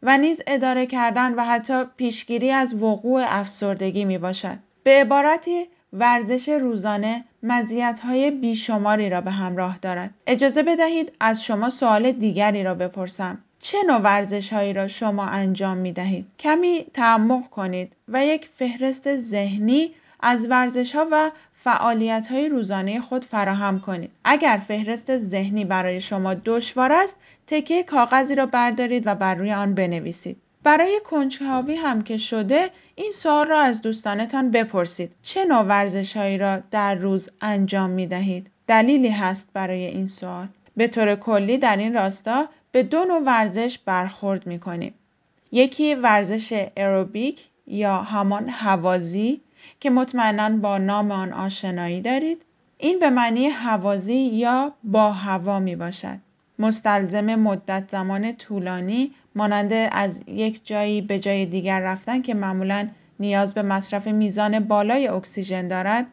و 0.06 0.18
نیز 0.18 0.40
اداره 0.46 0.86
کردن 0.86 1.34
و 1.34 1.44
حتی 1.44 1.84
پیشگیری 1.96 2.50
از 2.50 2.82
وقوع 2.82 3.24
افسردگی 3.26 4.04
می 4.04 4.18
باشد. 4.18 4.58
به 4.82 4.90
عبارتی 5.00 5.64
ورزش 5.92 6.48
روزانه 6.48 7.24
مزیت‌های 7.42 8.30
بیشماری 8.30 9.10
را 9.10 9.20
به 9.20 9.30
همراه 9.30 9.78
دارد. 9.82 10.14
اجازه 10.26 10.62
بدهید 10.62 11.12
از 11.20 11.44
شما 11.44 11.70
سوال 11.70 12.12
دیگری 12.12 12.62
را 12.62 12.74
بپرسم. 12.74 13.38
چه 13.58 13.78
نوع 13.86 13.96
ورزش 13.96 14.52
هایی 14.52 14.72
را 14.72 14.88
شما 14.88 15.24
انجام 15.24 15.78
می 15.78 15.92
دهید؟ 15.92 16.26
کمی 16.38 16.86
تعمق 16.94 17.50
کنید 17.50 17.92
و 18.08 18.26
یک 18.26 18.48
فهرست 18.54 19.16
ذهنی 19.16 19.90
از 20.20 20.46
ورزش 20.50 20.94
ها 20.94 21.06
و 21.12 21.30
فعالیت 21.54 22.26
های 22.26 22.48
روزانه 22.48 23.00
خود 23.00 23.24
فراهم 23.24 23.80
کنید. 23.80 24.10
اگر 24.24 24.60
فهرست 24.68 25.18
ذهنی 25.18 25.64
برای 25.64 26.00
شما 26.00 26.34
دشوار 26.34 26.92
است، 26.92 27.16
تکه 27.46 27.82
کاغذی 27.82 28.34
را 28.34 28.46
بردارید 28.46 29.06
و 29.06 29.14
بر 29.14 29.34
روی 29.34 29.52
آن 29.52 29.74
بنویسید. 29.74 30.36
برای 30.62 31.00
کنجکاوی 31.04 31.74
هم 31.74 32.02
که 32.02 32.16
شده 32.16 32.70
این 32.94 33.12
سوال 33.12 33.46
را 33.46 33.60
از 33.60 33.82
دوستانتان 33.82 34.50
بپرسید 34.50 35.12
چه 35.22 35.44
نوع 35.44 35.62
ورزش 35.62 36.16
هایی 36.16 36.38
را 36.38 36.58
در 36.70 36.94
روز 36.94 37.30
انجام 37.42 37.90
می 37.90 38.06
دهید؟ 38.06 38.50
دلیلی 38.66 39.08
هست 39.08 39.50
برای 39.52 39.86
این 39.86 40.06
سوال. 40.06 40.48
به 40.76 40.88
طور 40.88 41.14
کلی 41.14 41.58
در 41.58 41.76
این 41.76 41.94
راستا 41.94 42.48
به 42.72 42.82
دو 42.82 43.04
نوع 43.04 43.22
ورزش 43.24 43.78
برخورد 43.78 44.46
می 44.46 44.58
کنیم. 44.58 44.94
یکی 45.52 45.94
ورزش 45.94 46.68
اروبیک 46.76 47.48
یا 47.66 48.02
همان 48.02 48.48
هوازی 48.48 49.40
که 49.80 49.90
مطمئنا 49.90 50.48
با 50.56 50.78
نام 50.78 51.10
آن 51.10 51.32
آشنایی 51.32 52.00
دارید. 52.00 52.42
این 52.78 52.98
به 52.98 53.10
معنی 53.10 53.46
هوازی 53.46 54.14
یا 54.14 54.72
با 54.84 55.12
هوا 55.12 55.60
می 55.60 55.76
باشد. 55.76 56.18
مستلزم 56.58 57.34
مدت 57.34 57.90
زمان 57.90 58.32
طولانی 58.32 59.12
مانند 59.34 59.72
از 59.92 60.22
یک 60.26 60.66
جایی 60.66 61.00
به 61.00 61.18
جای 61.18 61.46
دیگر 61.46 61.80
رفتن 61.80 62.22
که 62.22 62.34
معمولا 62.34 62.88
نیاز 63.20 63.54
به 63.54 63.62
مصرف 63.62 64.06
میزان 64.06 64.60
بالای 64.60 65.08
اکسیژن 65.08 65.66
دارد 65.66 66.06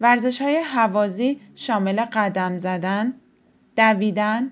ورزش 0.00 0.42
های 0.42 0.56
حوازی 0.56 1.40
شامل 1.54 2.04
قدم 2.12 2.58
زدن، 2.58 3.14
دویدن، 3.76 4.50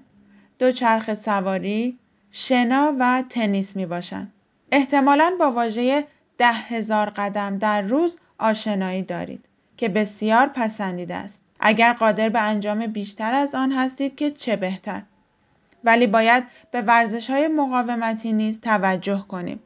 دوچرخ 0.58 1.14
سواری، 1.14 1.98
شنا 2.30 2.94
و 2.98 3.24
تنیس 3.28 3.76
می 3.76 3.86
باشند. 3.86 4.32
احتمالا 4.72 5.32
با 5.38 5.52
واژه 5.52 6.04
ده 6.38 6.52
هزار 6.52 7.10
قدم 7.10 7.58
در 7.58 7.82
روز 7.82 8.18
آشنایی 8.38 9.02
دارید 9.02 9.44
که 9.76 9.88
بسیار 9.88 10.46
پسندیده 10.54 11.14
است. 11.14 11.42
اگر 11.60 11.92
قادر 11.92 12.28
به 12.28 12.40
انجام 12.40 12.86
بیشتر 12.86 13.34
از 13.34 13.54
آن 13.54 13.72
هستید 13.72 14.16
که 14.16 14.30
چه 14.30 14.56
بهتر. 14.56 15.02
ولی 15.84 16.06
باید 16.06 16.44
به 16.70 16.82
ورزش 16.82 17.30
های 17.30 17.48
مقاومتی 17.48 18.32
نیز 18.32 18.60
توجه 18.60 19.24
کنیم. 19.28 19.60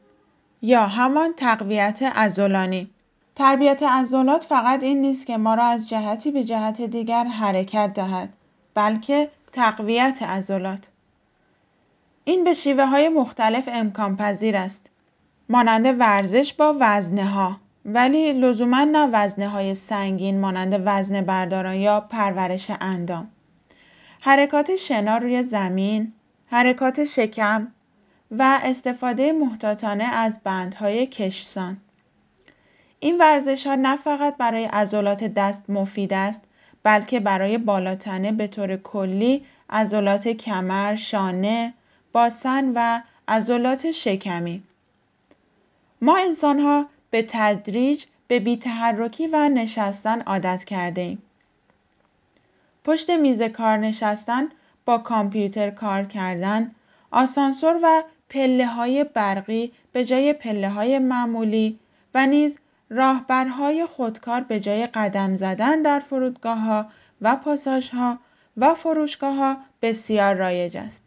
یا 0.61 0.87
همان 0.87 1.33
تقویت 1.37 1.99
ازولانی. 2.15 2.89
تربیت 3.35 3.83
عضلات 3.83 4.43
فقط 4.43 4.83
این 4.83 5.01
نیست 5.01 5.25
که 5.25 5.37
ما 5.37 5.55
را 5.55 5.63
از 5.63 5.89
جهتی 5.89 6.31
به 6.31 6.43
جهت 6.43 6.81
دیگر 6.81 7.23
حرکت 7.23 7.93
دهد 7.93 8.29
بلکه 8.73 9.29
تقویت 9.51 10.23
عضلات 10.23 10.87
این 12.23 12.43
به 12.43 12.53
شیوه 12.53 12.85
های 12.85 13.09
مختلف 13.09 13.69
امکان 13.71 14.17
پذیر 14.17 14.57
است 14.57 14.90
مانند 15.51 15.99
ورزش 15.99 16.53
با 16.53 16.75
وزنه 16.79 17.25
ها 17.25 17.57
ولی 17.85 18.33
لزوما 18.33 18.83
نه 18.83 19.09
وزنه 19.13 19.49
های 19.49 19.75
سنگین 19.75 20.39
مانند 20.39 20.81
وزن 20.85 21.21
برداران 21.21 21.75
یا 21.75 22.01
پرورش 22.01 22.71
اندام 22.81 23.27
حرکات 24.21 24.75
شنا 24.75 25.17
روی 25.17 25.43
زمین، 25.43 26.13
حرکات 26.45 27.05
شکم 27.05 27.67
و 28.31 28.59
استفاده 28.63 29.31
محتاطانه 29.31 30.03
از 30.03 30.39
بندهای 30.43 31.07
کشسان. 31.07 31.77
این 32.99 33.17
ورزش 33.17 33.67
ها 33.67 33.75
نه 33.75 33.97
فقط 33.97 34.37
برای 34.37 34.65
عضلات 34.65 35.23
دست 35.23 35.69
مفید 35.69 36.13
است 36.13 36.43
بلکه 36.83 37.19
برای 37.19 37.57
بالاتنه 37.57 38.31
به 38.31 38.47
طور 38.47 38.75
کلی 38.75 39.45
عضلات 39.69 40.27
کمر، 40.27 40.95
شانه، 40.95 41.73
باسن 42.13 42.71
و 42.75 43.01
عضلات 43.27 43.91
شکمی. 43.91 44.63
ما 46.01 46.17
انسان 46.17 46.59
ها 46.59 46.85
به 47.09 47.25
تدریج 47.27 48.05
به 48.27 48.39
بیتحرکی 48.39 49.27
و 49.27 49.49
نشستن 49.49 50.21
عادت 50.21 50.63
کرده 50.63 51.01
ایم. 51.01 51.21
پشت 52.83 53.09
میز 53.09 53.41
کار 53.41 53.77
نشستن 53.77 54.49
با 54.85 54.97
کامپیوتر 54.97 55.69
کار 55.69 56.03
کردن 56.03 56.71
آسانسور 57.11 57.79
و 57.83 58.03
پله 58.29 58.65
های 58.65 59.03
برقی 59.03 59.71
به 59.91 60.05
جای 60.05 60.33
پله 60.33 60.69
های 60.69 60.99
معمولی 60.99 61.79
و 62.13 62.27
نیز 62.27 62.59
راهبرهای 62.89 63.85
خودکار 63.85 64.41
به 64.41 64.59
جای 64.59 64.85
قدم 64.85 65.35
زدن 65.35 65.81
در 65.81 65.99
فرودگاه 65.99 66.59
ها 66.59 66.85
و 67.21 67.35
پاساژ 67.35 67.89
ها 67.89 68.19
و 68.57 68.73
فروشگاه 68.73 69.35
ها 69.35 69.57
بسیار 69.81 70.35
رایج 70.35 70.77
است. 70.77 71.03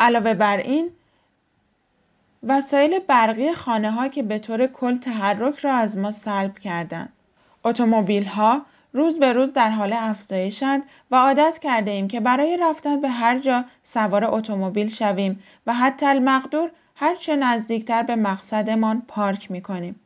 علاوه 0.00 0.34
بر 0.34 0.56
این 0.56 0.90
وسایل 2.42 2.98
برقی 2.98 3.52
خانه 3.52 3.90
ها 3.90 4.08
که 4.08 4.22
به 4.22 4.38
طور 4.38 4.66
کل 4.66 4.96
تحرک 4.96 5.58
را 5.58 5.74
از 5.74 5.98
ما 5.98 6.10
سلب 6.10 6.58
کردند. 6.58 7.12
اتومبیل 7.64 8.24
ها 8.24 8.62
روز 8.92 9.18
به 9.18 9.32
روز 9.32 9.52
در 9.52 9.70
حال 9.70 9.92
افزایشند 9.92 10.82
و 11.10 11.16
عادت 11.16 11.58
کرده 11.62 11.90
ایم 11.90 12.08
که 12.08 12.20
برای 12.20 12.58
رفتن 12.62 13.00
به 13.00 13.08
هر 13.08 13.38
جا 13.38 13.64
سوار 13.82 14.24
اتومبیل 14.24 14.88
شویم 14.88 15.42
و 15.66 15.74
حتی 15.74 16.06
المقدور 16.06 16.70
هرچه 16.94 17.36
نزدیکتر 17.36 18.02
به 18.02 18.16
مقصدمان 18.16 19.02
پارک 19.08 19.50
می 19.50 19.62
کنیم. 19.62 20.00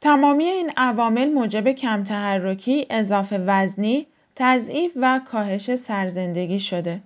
تمامی 0.00 0.44
این 0.44 0.70
عوامل 0.76 1.32
موجب 1.32 1.72
کم 1.72 2.04
تحرکی، 2.04 2.86
اضافه 2.90 3.38
وزنی، 3.46 4.06
تضعیف 4.36 4.92
و 4.96 5.20
کاهش 5.24 5.74
سرزندگی 5.74 6.60
شده. 6.60 7.02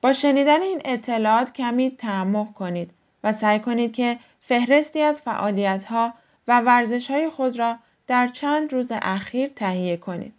با 0.00 0.12
شنیدن 0.12 0.62
این 0.62 0.82
اطلاعات 0.84 1.52
کمی 1.52 1.90
تعمق 1.90 2.52
کنید 2.52 2.90
و 3.26 3.32
سعی 3.32 3.60
کنید 3.60 3.92
که 3.92 4.18
فهرستی 4.40 5.00
از 5.02 5.20
فعالیت 5.20 5.84
ها 5.84 6.14
و 6.48 6.60
ورزش 6.60 7.10
های 7.10 7.28
خود 7.28 7.58
را 7.58 7.78
در 8.06 8.28
چند 8.28 8.72
روز 8.72 8.88
اخیر 8.92 9.48
تهیه 9.48 9.96
کنید. 9.96 10.34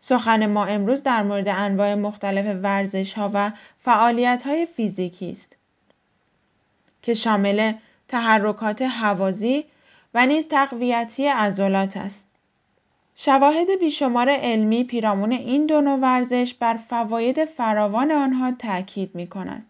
سخن 0.00 0.46
ما 0.46 0.64
امروز 0.64 1.02
در 1.02 1.22
مورد 1.22 1.48
انواع 1.48 1.94
مختلف 1.94 2.56
ورزش 2.62 3.12
ها 3.14 3.30
و 3.34 3.52
فعالیت 3.78 4.42
های 4.46 4.66
فیزیکی 4.66 5.30
است 5.30 5.56
که 7.02 7.14
شامل 7.14 7.72
تحرکات 8.08 8.82
حوازی 8.82 9.64
و 10.14 10.26
نیز 10.26 10.48
تقویتی 10.48 11.26
عضلات 11.26 11.96
است. 11.96 12.26
شواهد 13.14 13.78
بیشمار 13.80 14.28
علمی 14.30 14.84
پیرامون 14.84 15.32
این 15.32 15.66
دو 15.66 15.80
نوع 15.80 15.98
ورزش 15.98 16.54
بر 16.54 16.74
فواید 16.74 17.44
فراوان 17.44 18.12
آنها 18.12 18.52
تاکید 18.52 19.14
می 19.14 19.26
کنند. 19.26 19.66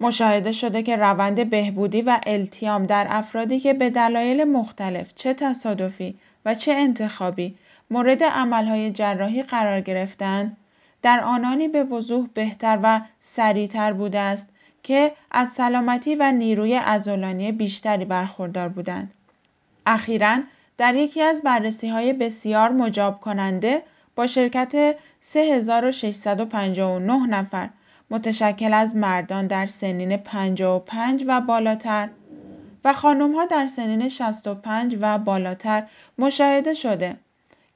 مشاهده 0.00 0.52
شده 0.52 0.82
که 0.82 0.96
روند 0.96 1.50
بهبودی 1.50 2.02
و 2.02 2.20
التیام 2.26 2.86
در 2.86 3.06
افرادی 3.10 3.60
که 3.60 3.74
به 3.74 3.90
دلایل 3.90 4.44
مختلف 4.44 5.14
چه 5.14 5.34
تصادفی 5.34 6.14
و 6.44 6.54
چه 6.54 6.72
انتخابی 6.72 7.54
مورد 7.90 8.22
عملهای 8.22 8.90
جراحی 8.90 9.42
قرار 9.42 9.80
گرفتند 9.80 10.56
در 11.02 11.20
آنانی 11.20 11.68
به 11.68 11.84
وضوح 11.84 12.28
بهتر 12.34 12.78
و 12.82 13.00
سریعتر 13.20 13.92
بوده 13.92 14.18
است 14.18 14.48
که 14.82 15.12
از 15.30 15.48
سلامتی 15.48 16.14
و 16.14 16.32
نیروی 16.32 16.74
عضلانی 16.74 17.52
بیشتری 17.52 18.04
برخوردار 18.04 18.68
بودند. 18.68 19.14
اخیرا 19.86 20.38
در 20.78 20.94
یکی 20.94 21.22
از 21.22 21.42
بررسی 21.42 21.88
های 21.88 22.12
بسیار 22.12 22.70
مجاب 22.70 23.20
کننده 23.20 23.82
با 24.16 24.26
شرکت 24.26 24.96
3659 25.20 27.26
نفر 27.26 27.68
متشکل 28.10 28.74
از 28.74 28.96
مردان 28.96 29.46
در 29.46 29.66
سنین 29.66 30.16
55 30.16 31.24
و 31.26 31.40
بالاتر 31.40 32.08
و 32.84 32.92
خانم 32.92 33.34
ها 33.34 33.46
در 33.46 33.66
سنین 33.66 34.08
65 34.08 34.96
و 35.00 35.18
بالاتر 35.18 35.82
مشاهده 36.18 36.74
شده 36.74 37.16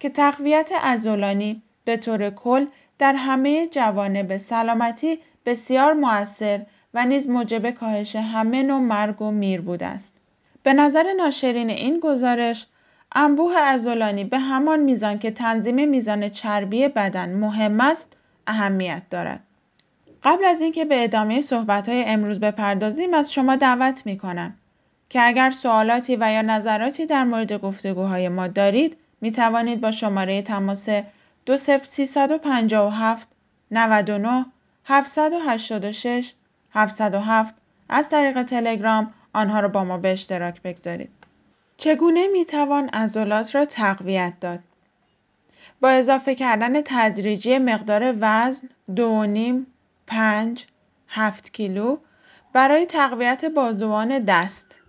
که 0.00 0.10
تقویت 0.10 0.70
ازولانی 0.82 1.62
به 1.84 1.96
طور 1.96 2.30
کل 2.30 2.66
در 2.98 3.14
همه 3.14 3.66
جوانب 3.66 4.36
سلامتی 4.36 5.18
بسیار 5.46 5.92
مؤثر 5.92 6.66
و 6.94 7.06
نیز 7.06 7.28
موجب 7.28 7.70
کاهش 7.70 8.16
همه 8.16 8.62
نوع 8.62 8.80
مرگ 8.80 9.22
و 9.22 9.30
میر 9.30 9.60
بوده 9.60 9.86
است. 9.86 10.14
به 10.62 10.72
نظر 10.72 11.12
ناشرین 11.16 11.70
این 11.70 12.00
گزارش 12.00 12.66
انبوه 13.14 13.56
ازولانی 13.56 14.24
به 14.24 14.38
همان 14.38 14.80
میزان 14.80 15.18
که 15.18 15.30
تنظیم 15.30 15.88
میزان 15.88 16.28
چربی 16.28 16.88
بدن 16.88 17.34
مهم 17.34 17.80
است 17.80 18.16
اهمیت 18.46 19.02
دارد. 19.10 19.43
قبل 20.24 20.44
از 20.44 20.60
اینکه 20.60 20.84
به 20.84 21.04
ادامه 21.04 21.40
صحبت 21.40 21.88
های 21.88 22.04
امروز 22.06 22.40
بپردازیم 22.40 23.14
از 23.14 23.32
شما 23.32 23.56
دعوت 23.56 24.06
می 24.06 24.18
کنم 24.18 24.54
که 25.08 25.22
اگر 25.22 25.50
سوالاتی 25.50 26.16
و 26.16 26.32
یا 26.32 26.42
نظراتی 26.42 27.06
در 27.06 27.24
مورد 27.24 27.52
گفتگوهای 27.52 28.28
ما 28.28 28.46
دارید 28.46 28.96
می 29.20 29.32
توانید 29.32 29.80
با 29.80 29.92
شماره 29.92 30.42
تماس 30.42 30.88
20357 31.46 33.28
99 33.70 34.46
786 34.84 36.32
707 36.72 37.54
از 37.88 38.08
طریق 38.08 38.42
تلگرام 38.42 39.14
آنها 39.32 39.60
را 39.60 39.68
با 39.68 39.84
ما 39.84 39.98
به 39.98 40.12
اشتراک 40.12 40.62
بگذارید. 40.62 41.10
چگونه 41.76 42.26
می 42.32 42.44
توان 42.44 42.88
عضلات 42.88 43.54
را 43.54 43.64
تقویت 43.64 44.34
داد؟ 44.40 44.60
با 45.80 45.88
اضافه 45.88 46.34
کردن 46.34 46.80
تدریجی 46.84 47.58
مقدار 47.58 48.14
وزن 48.20 48.68
دو 48.96 49.26
نیم، 49.26 49.66
پنج، 50.06 50.66
هفت 51.08 51.52
کیلو 51.52 51.96
برای 52.52 52.86
تقویت 52.86 53.44
بازوان 53.44 54.18
دست. 54.18 54.80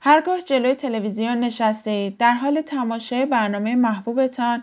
هرگاه 0.00 0.40
جلوی 0.40 0.74
تلویزیون 0.74 1.40
نشسته 1.40 1.90
اید 1.90 2.16
در 2.16 2.32
حال 2.32 2.60
تماشای 2.60 3.26
برنامه 3.26 3.76
محبوبتان 3.76 4.62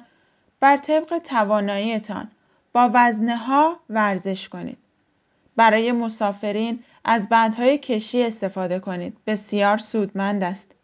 بر 0.59 0.77
طبق 0.77 1.17
تواناییتان 1.17 2.31
با 2.73 2.91
وزنه 2.93 3.37
ها 3.37 3.79
ورزش 3.89 4.49
کنید. 4.49 4.77
برای 5.55 5.91
مسافرین 5.91 6.83
از 7.05 7.29
بندهای 7.29 7.77
کشی 7.77 8.23
استفاده 8.23 8.79
کنید. 8.79 9.17
بسیار 9.27 9.77
سودمند 9.77 10.43
است. 10.43 10.75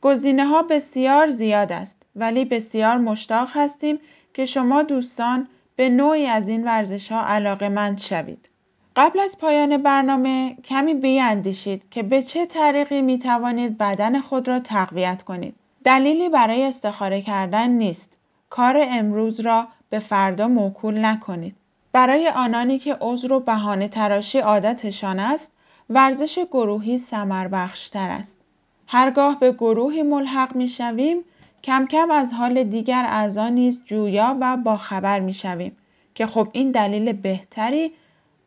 گزینه 0.00 0.46
ها 0.46 0.62
بسیار 0.62 1.28
زیاد 1.28 1.72
است 1.72 2.02
ولی 2.16 2.44
بسیار 2.44 2.98
مشتاق 2.98 3.50
هستیم 3.52 3.98
که 4.34 4.46
شما 4.46 4.82
دوستان 4.82 5.48
به 5.76 5.88
نوعی 5.88 6.26
از 6.26 6.48
این 6.48 6.64
ورزش 6.64 7.12
ها 7.12 7.26
علاقه 7.26 7.68
مند 7.68 7.98
شوید. 7.98 8.48
قبل 8.96 9.20
از 9.20 9.38
پایان 9.38 9.76
برنامه 9.76 10.56
کمی 10.64 10.94
بیاندیشید 10.94 11.88
که 11.90 12.02
به 12.02 12.22
چه 12.22 12.46
طریقی 12.46 13.02
می 13.02 13.18
توانید 13.18 13.78
بدن 13.78 14.20
خود 14.20 14.48
را 14.48 14.60
تقویت 14.60 15.22
کنید. 15.22 15.54
دلیلی 15.84 16.28
برای 16.28 16.64
استخاره 16.64 17.22
کردن 17.22 17.70
نیست. 17.70 18.18
کار 18.50 18.76
امروز 18.88 19.40
را 19.40 19.68
به 19.90 19.98
فردا 19.98 20.48
موکول 20.48 21.04
نکنید. 21.04 21.56
برای 21.92 22.28
آنانی 22.28 22.78
که 22.78 22.96
عذر 23.00 23.32
و 23.32 23.40
بهانه 23.40 23.88
تراشی 23.88 24.38
عادتشان 24.38 25.20
است، 25.20 25.52
ورزش 25.90 26.38
گروهی 26.50 26.98
سمر 26.98 27.48
بخشتر 27.48 28.10
است. 28.10 28.38
هرگاه 28.86 29.40
به 29.40 29.52
گروهی 29.52 30.02
ملحق 30.02 30.56
می 30.56 30.68
شویم، 30.68 31.18
کم 31.64 31.86
کم 31.86 32.10
از 32.10 32.32
حال 32.32 32.64
دیگر 32.64 33.04
اعضا 33.08 33.48
نیز 33.48 33.84
جویا 33.84 34.36
و 34.40 34.56
باخبر 34.56 35.20
می 35.20 35.34
شویم 35.34 35.76
که 36.14 36.26
خب 36.26 36.48
این 36.52 36.70
دلیل 36.70 37.12
بهتری 37.12 37.92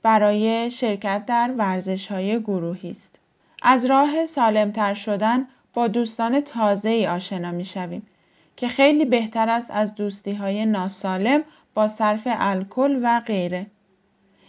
برای 0.03 0.71
شرکت 0.71 1.25
در 1.25 1.53
ورزش 1.57 2.07
های 2.07 2.39
گروهی 2.39 2.91
است. 2.91 3.19
از 3.61 3.85
راه 3.85 4.25
سالمتر 4.25 4.93
شدن 4.93 5.47
با 5.73 5.87
دوستان 5.87 6.41
تازه 6.41 6.89
ای 6.89 7.07
آشنا 7.07 7.51
می 7.51 7.65
شویم 7.65 8.07
که 8.55 8.67
خیلی 8.67 9.05
بهتر 9.05 9.49
است 9.49 9.71
از 9.71 9.95
دوستی 9.95 10.33
های 10.33 10.65
ناسالم 10.65 11.43
با 11.73 11.87
صرف 11.87 12.23
الکل 12.25 12.99
و 13.03 13.19
غیره. 13.19 13.67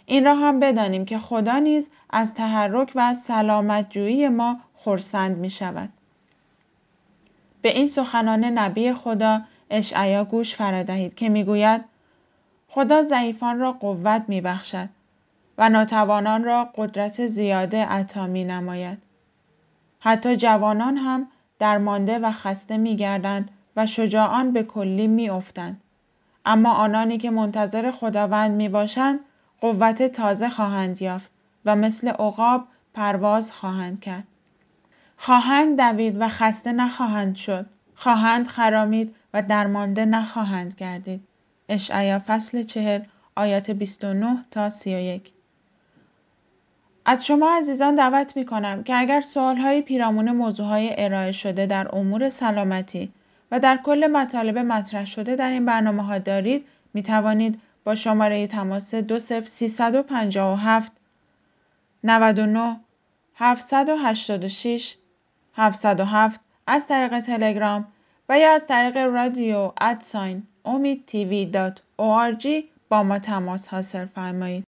این 0.05 0.25
را 0.25 0.35
هم 0.35 0.59
بدانیم 0.59 1.05
که 1.05 1.17
خدا 1.17 1.59
نیز 1.59 1.89
از 2.09 2.33
تحرک 2.33 2.91
و 2.95 3.15
سلامت 3.15 3.89
جویی 3.89 4.29
ما 4.29 4.59
خورسند 4.73 5.37
می 5.37 5.49
شود. 5.49 5.89
به 7.61 7.69
این 7.69 7.87
سخنان 7.87 8.45
نبی 8.45 8.93
خدا 8.93 9.41
اشعیا 9.69 10.25
گوش 10.25 10.55
فرادهید 10.55 11.15
که 11.15 11.29
می‌گوید 11.29 11.85
خدا 12.67 13.03
ضعیفان 13.03 13.59
را 13.59 13.71
قوت 13.71 14.23
می 14.27 14.41
بخشد 14.41 14.89
و 15.57 15.69
ناتوانان 15.69 16.43
را 16.43 16.69
قدرت 16.75 17.27
زیاده 17.27 17.85
عطا 17.85 18.27
می 18.27 18.43
نماید. 18.43 18.97
حتی 19.99 20.35
جوانان 20.35 20.97
هم 20.97 21.27
درمانده 21.59 22.19
و 22.19 22.31
خسته 22.31 22.77
می 22.77 22.95
گردند 22.95 23.49
و 23.75 23.85
شجاعان 23.85 24.51
به 24.51 24.63
کلی 24.63 25.07
می 25.07 25.29
افتند. 25.29 25.81
اما 26.45 26.73
آنانی 26.73 27.17
که 27.17 27.29
منتظر 27.29 27.91
خداوند 27.91 28.51
می 28.51 28.69
باشند 28.69 29.19
قوت 29.61 30.03
تازه 30.03 30.49
خواهند 30.49 31.01
یافت 31.01 31.31
و 31.65 31.75
مثل 31.75 32.07
عقاب 32.07 32.67
پرواز 32.93 33.51
خواهند 33.51 33.99
کرد. 33.99 34.23
خواهند 35.21 35.77
دوید 35.77 36.21
و 36.21 36.27
خسته 36.27 36.71
نخواهند 36.71 37.35
شد. 37.35 37.65
خواهند 37.95 38.47
خرامید 38.47 39.15
و 39.33 39.41
درمانده 39.41 40.05
نخواهند 40.05 40.75
گردید. 40.77 41.21
اشعیا 41.69 42.19
فصل 42.27 42.63
چهل 42.63 43.01
آیات 43.35 43.71
29 43.71 44.37
تا 44.51 44.69
31 44.69 45.31
از 47.05 47.25
شما 47.25 47.57
عزیزان 47.57 47.95
دعوت 47.95 48.37
می 48.37 48.45
کنم 48.45 48.83
که 48.83 48.95
اگر 48.95 49.21
سوال 49.21 49.57
های 49.57 49.81
پیرامون 49.81 50.31
موضوع 50.31 50.67
های 50.67 50.93
ارائه 50.97 51.31
شده 51.31 51.65
در 51.65 51.95
امور 51.95 52.29
سلامتی 52.29 53.11
و 53.51 53.59
در 53.59 53.79
کل 53.83 54.07
مطالب 54.07 54.57
مطرح 54.57 55.05
شده 55.05 55.35
در 55.35 55.51
این 55.51 55.65
برنامه 55.65 56.03
ها 56.03 56.17
دارید 56.17 56.65
می 56.93 57.03
توانید 57.03 57.61
با 57.83 57.95
شماره 57.95 58.47
تماس 58.47 58.95
20357 58.95 60.91
99 62.03 62.79
786 63.35 64.95
707 65.59 66.41
از 66.67 66.87
طریق 66.87 67.19
تلگرام 67.19 67.87
و 68.29 68.39
یا 68.39 68.51
از 68.55 68.67
طریق 68.67 68.97
رادیو 68.97 69.71
ادساین 69.81 70.43
امید 70.65 71.05
تیوی 71.05 71.45
دات 71.45 71.81
با 72.89 73.03
ما 73.03 73.19
تماس 73.19 73.67
حاصل 73.67 74.05
فرمایید. 74.05 74.63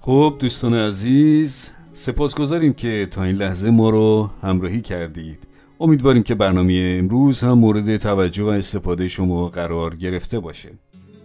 خب 0.00 0.36
دوستان 0.40 0.74
عزیز 0.74 1.70
سپاسگزاریم 1.92 2.72
که 2.72 3.08
تا 3.10 3.22
این 3.22 3.36
لحظه 3.36 3.70
ما 3.70 3.90
رو 3.90 4.30
همراهی 4.42 4.80
کردید 4.80 5.38
امیدواریم 5.80 6.22
که 6.22 6.34
برنامه 6.34 6.96
امروز 6.98 7.40
هم 7.40 7.52
مورد 7.52 7.96
توجه 7.96 8.42
و 8.42 8.46
استفاده 8.46 9.08
شما 9.08 9.48
قرار 9.48 9.96
گرفته 9.96 10.40
باشه 10.40 10.70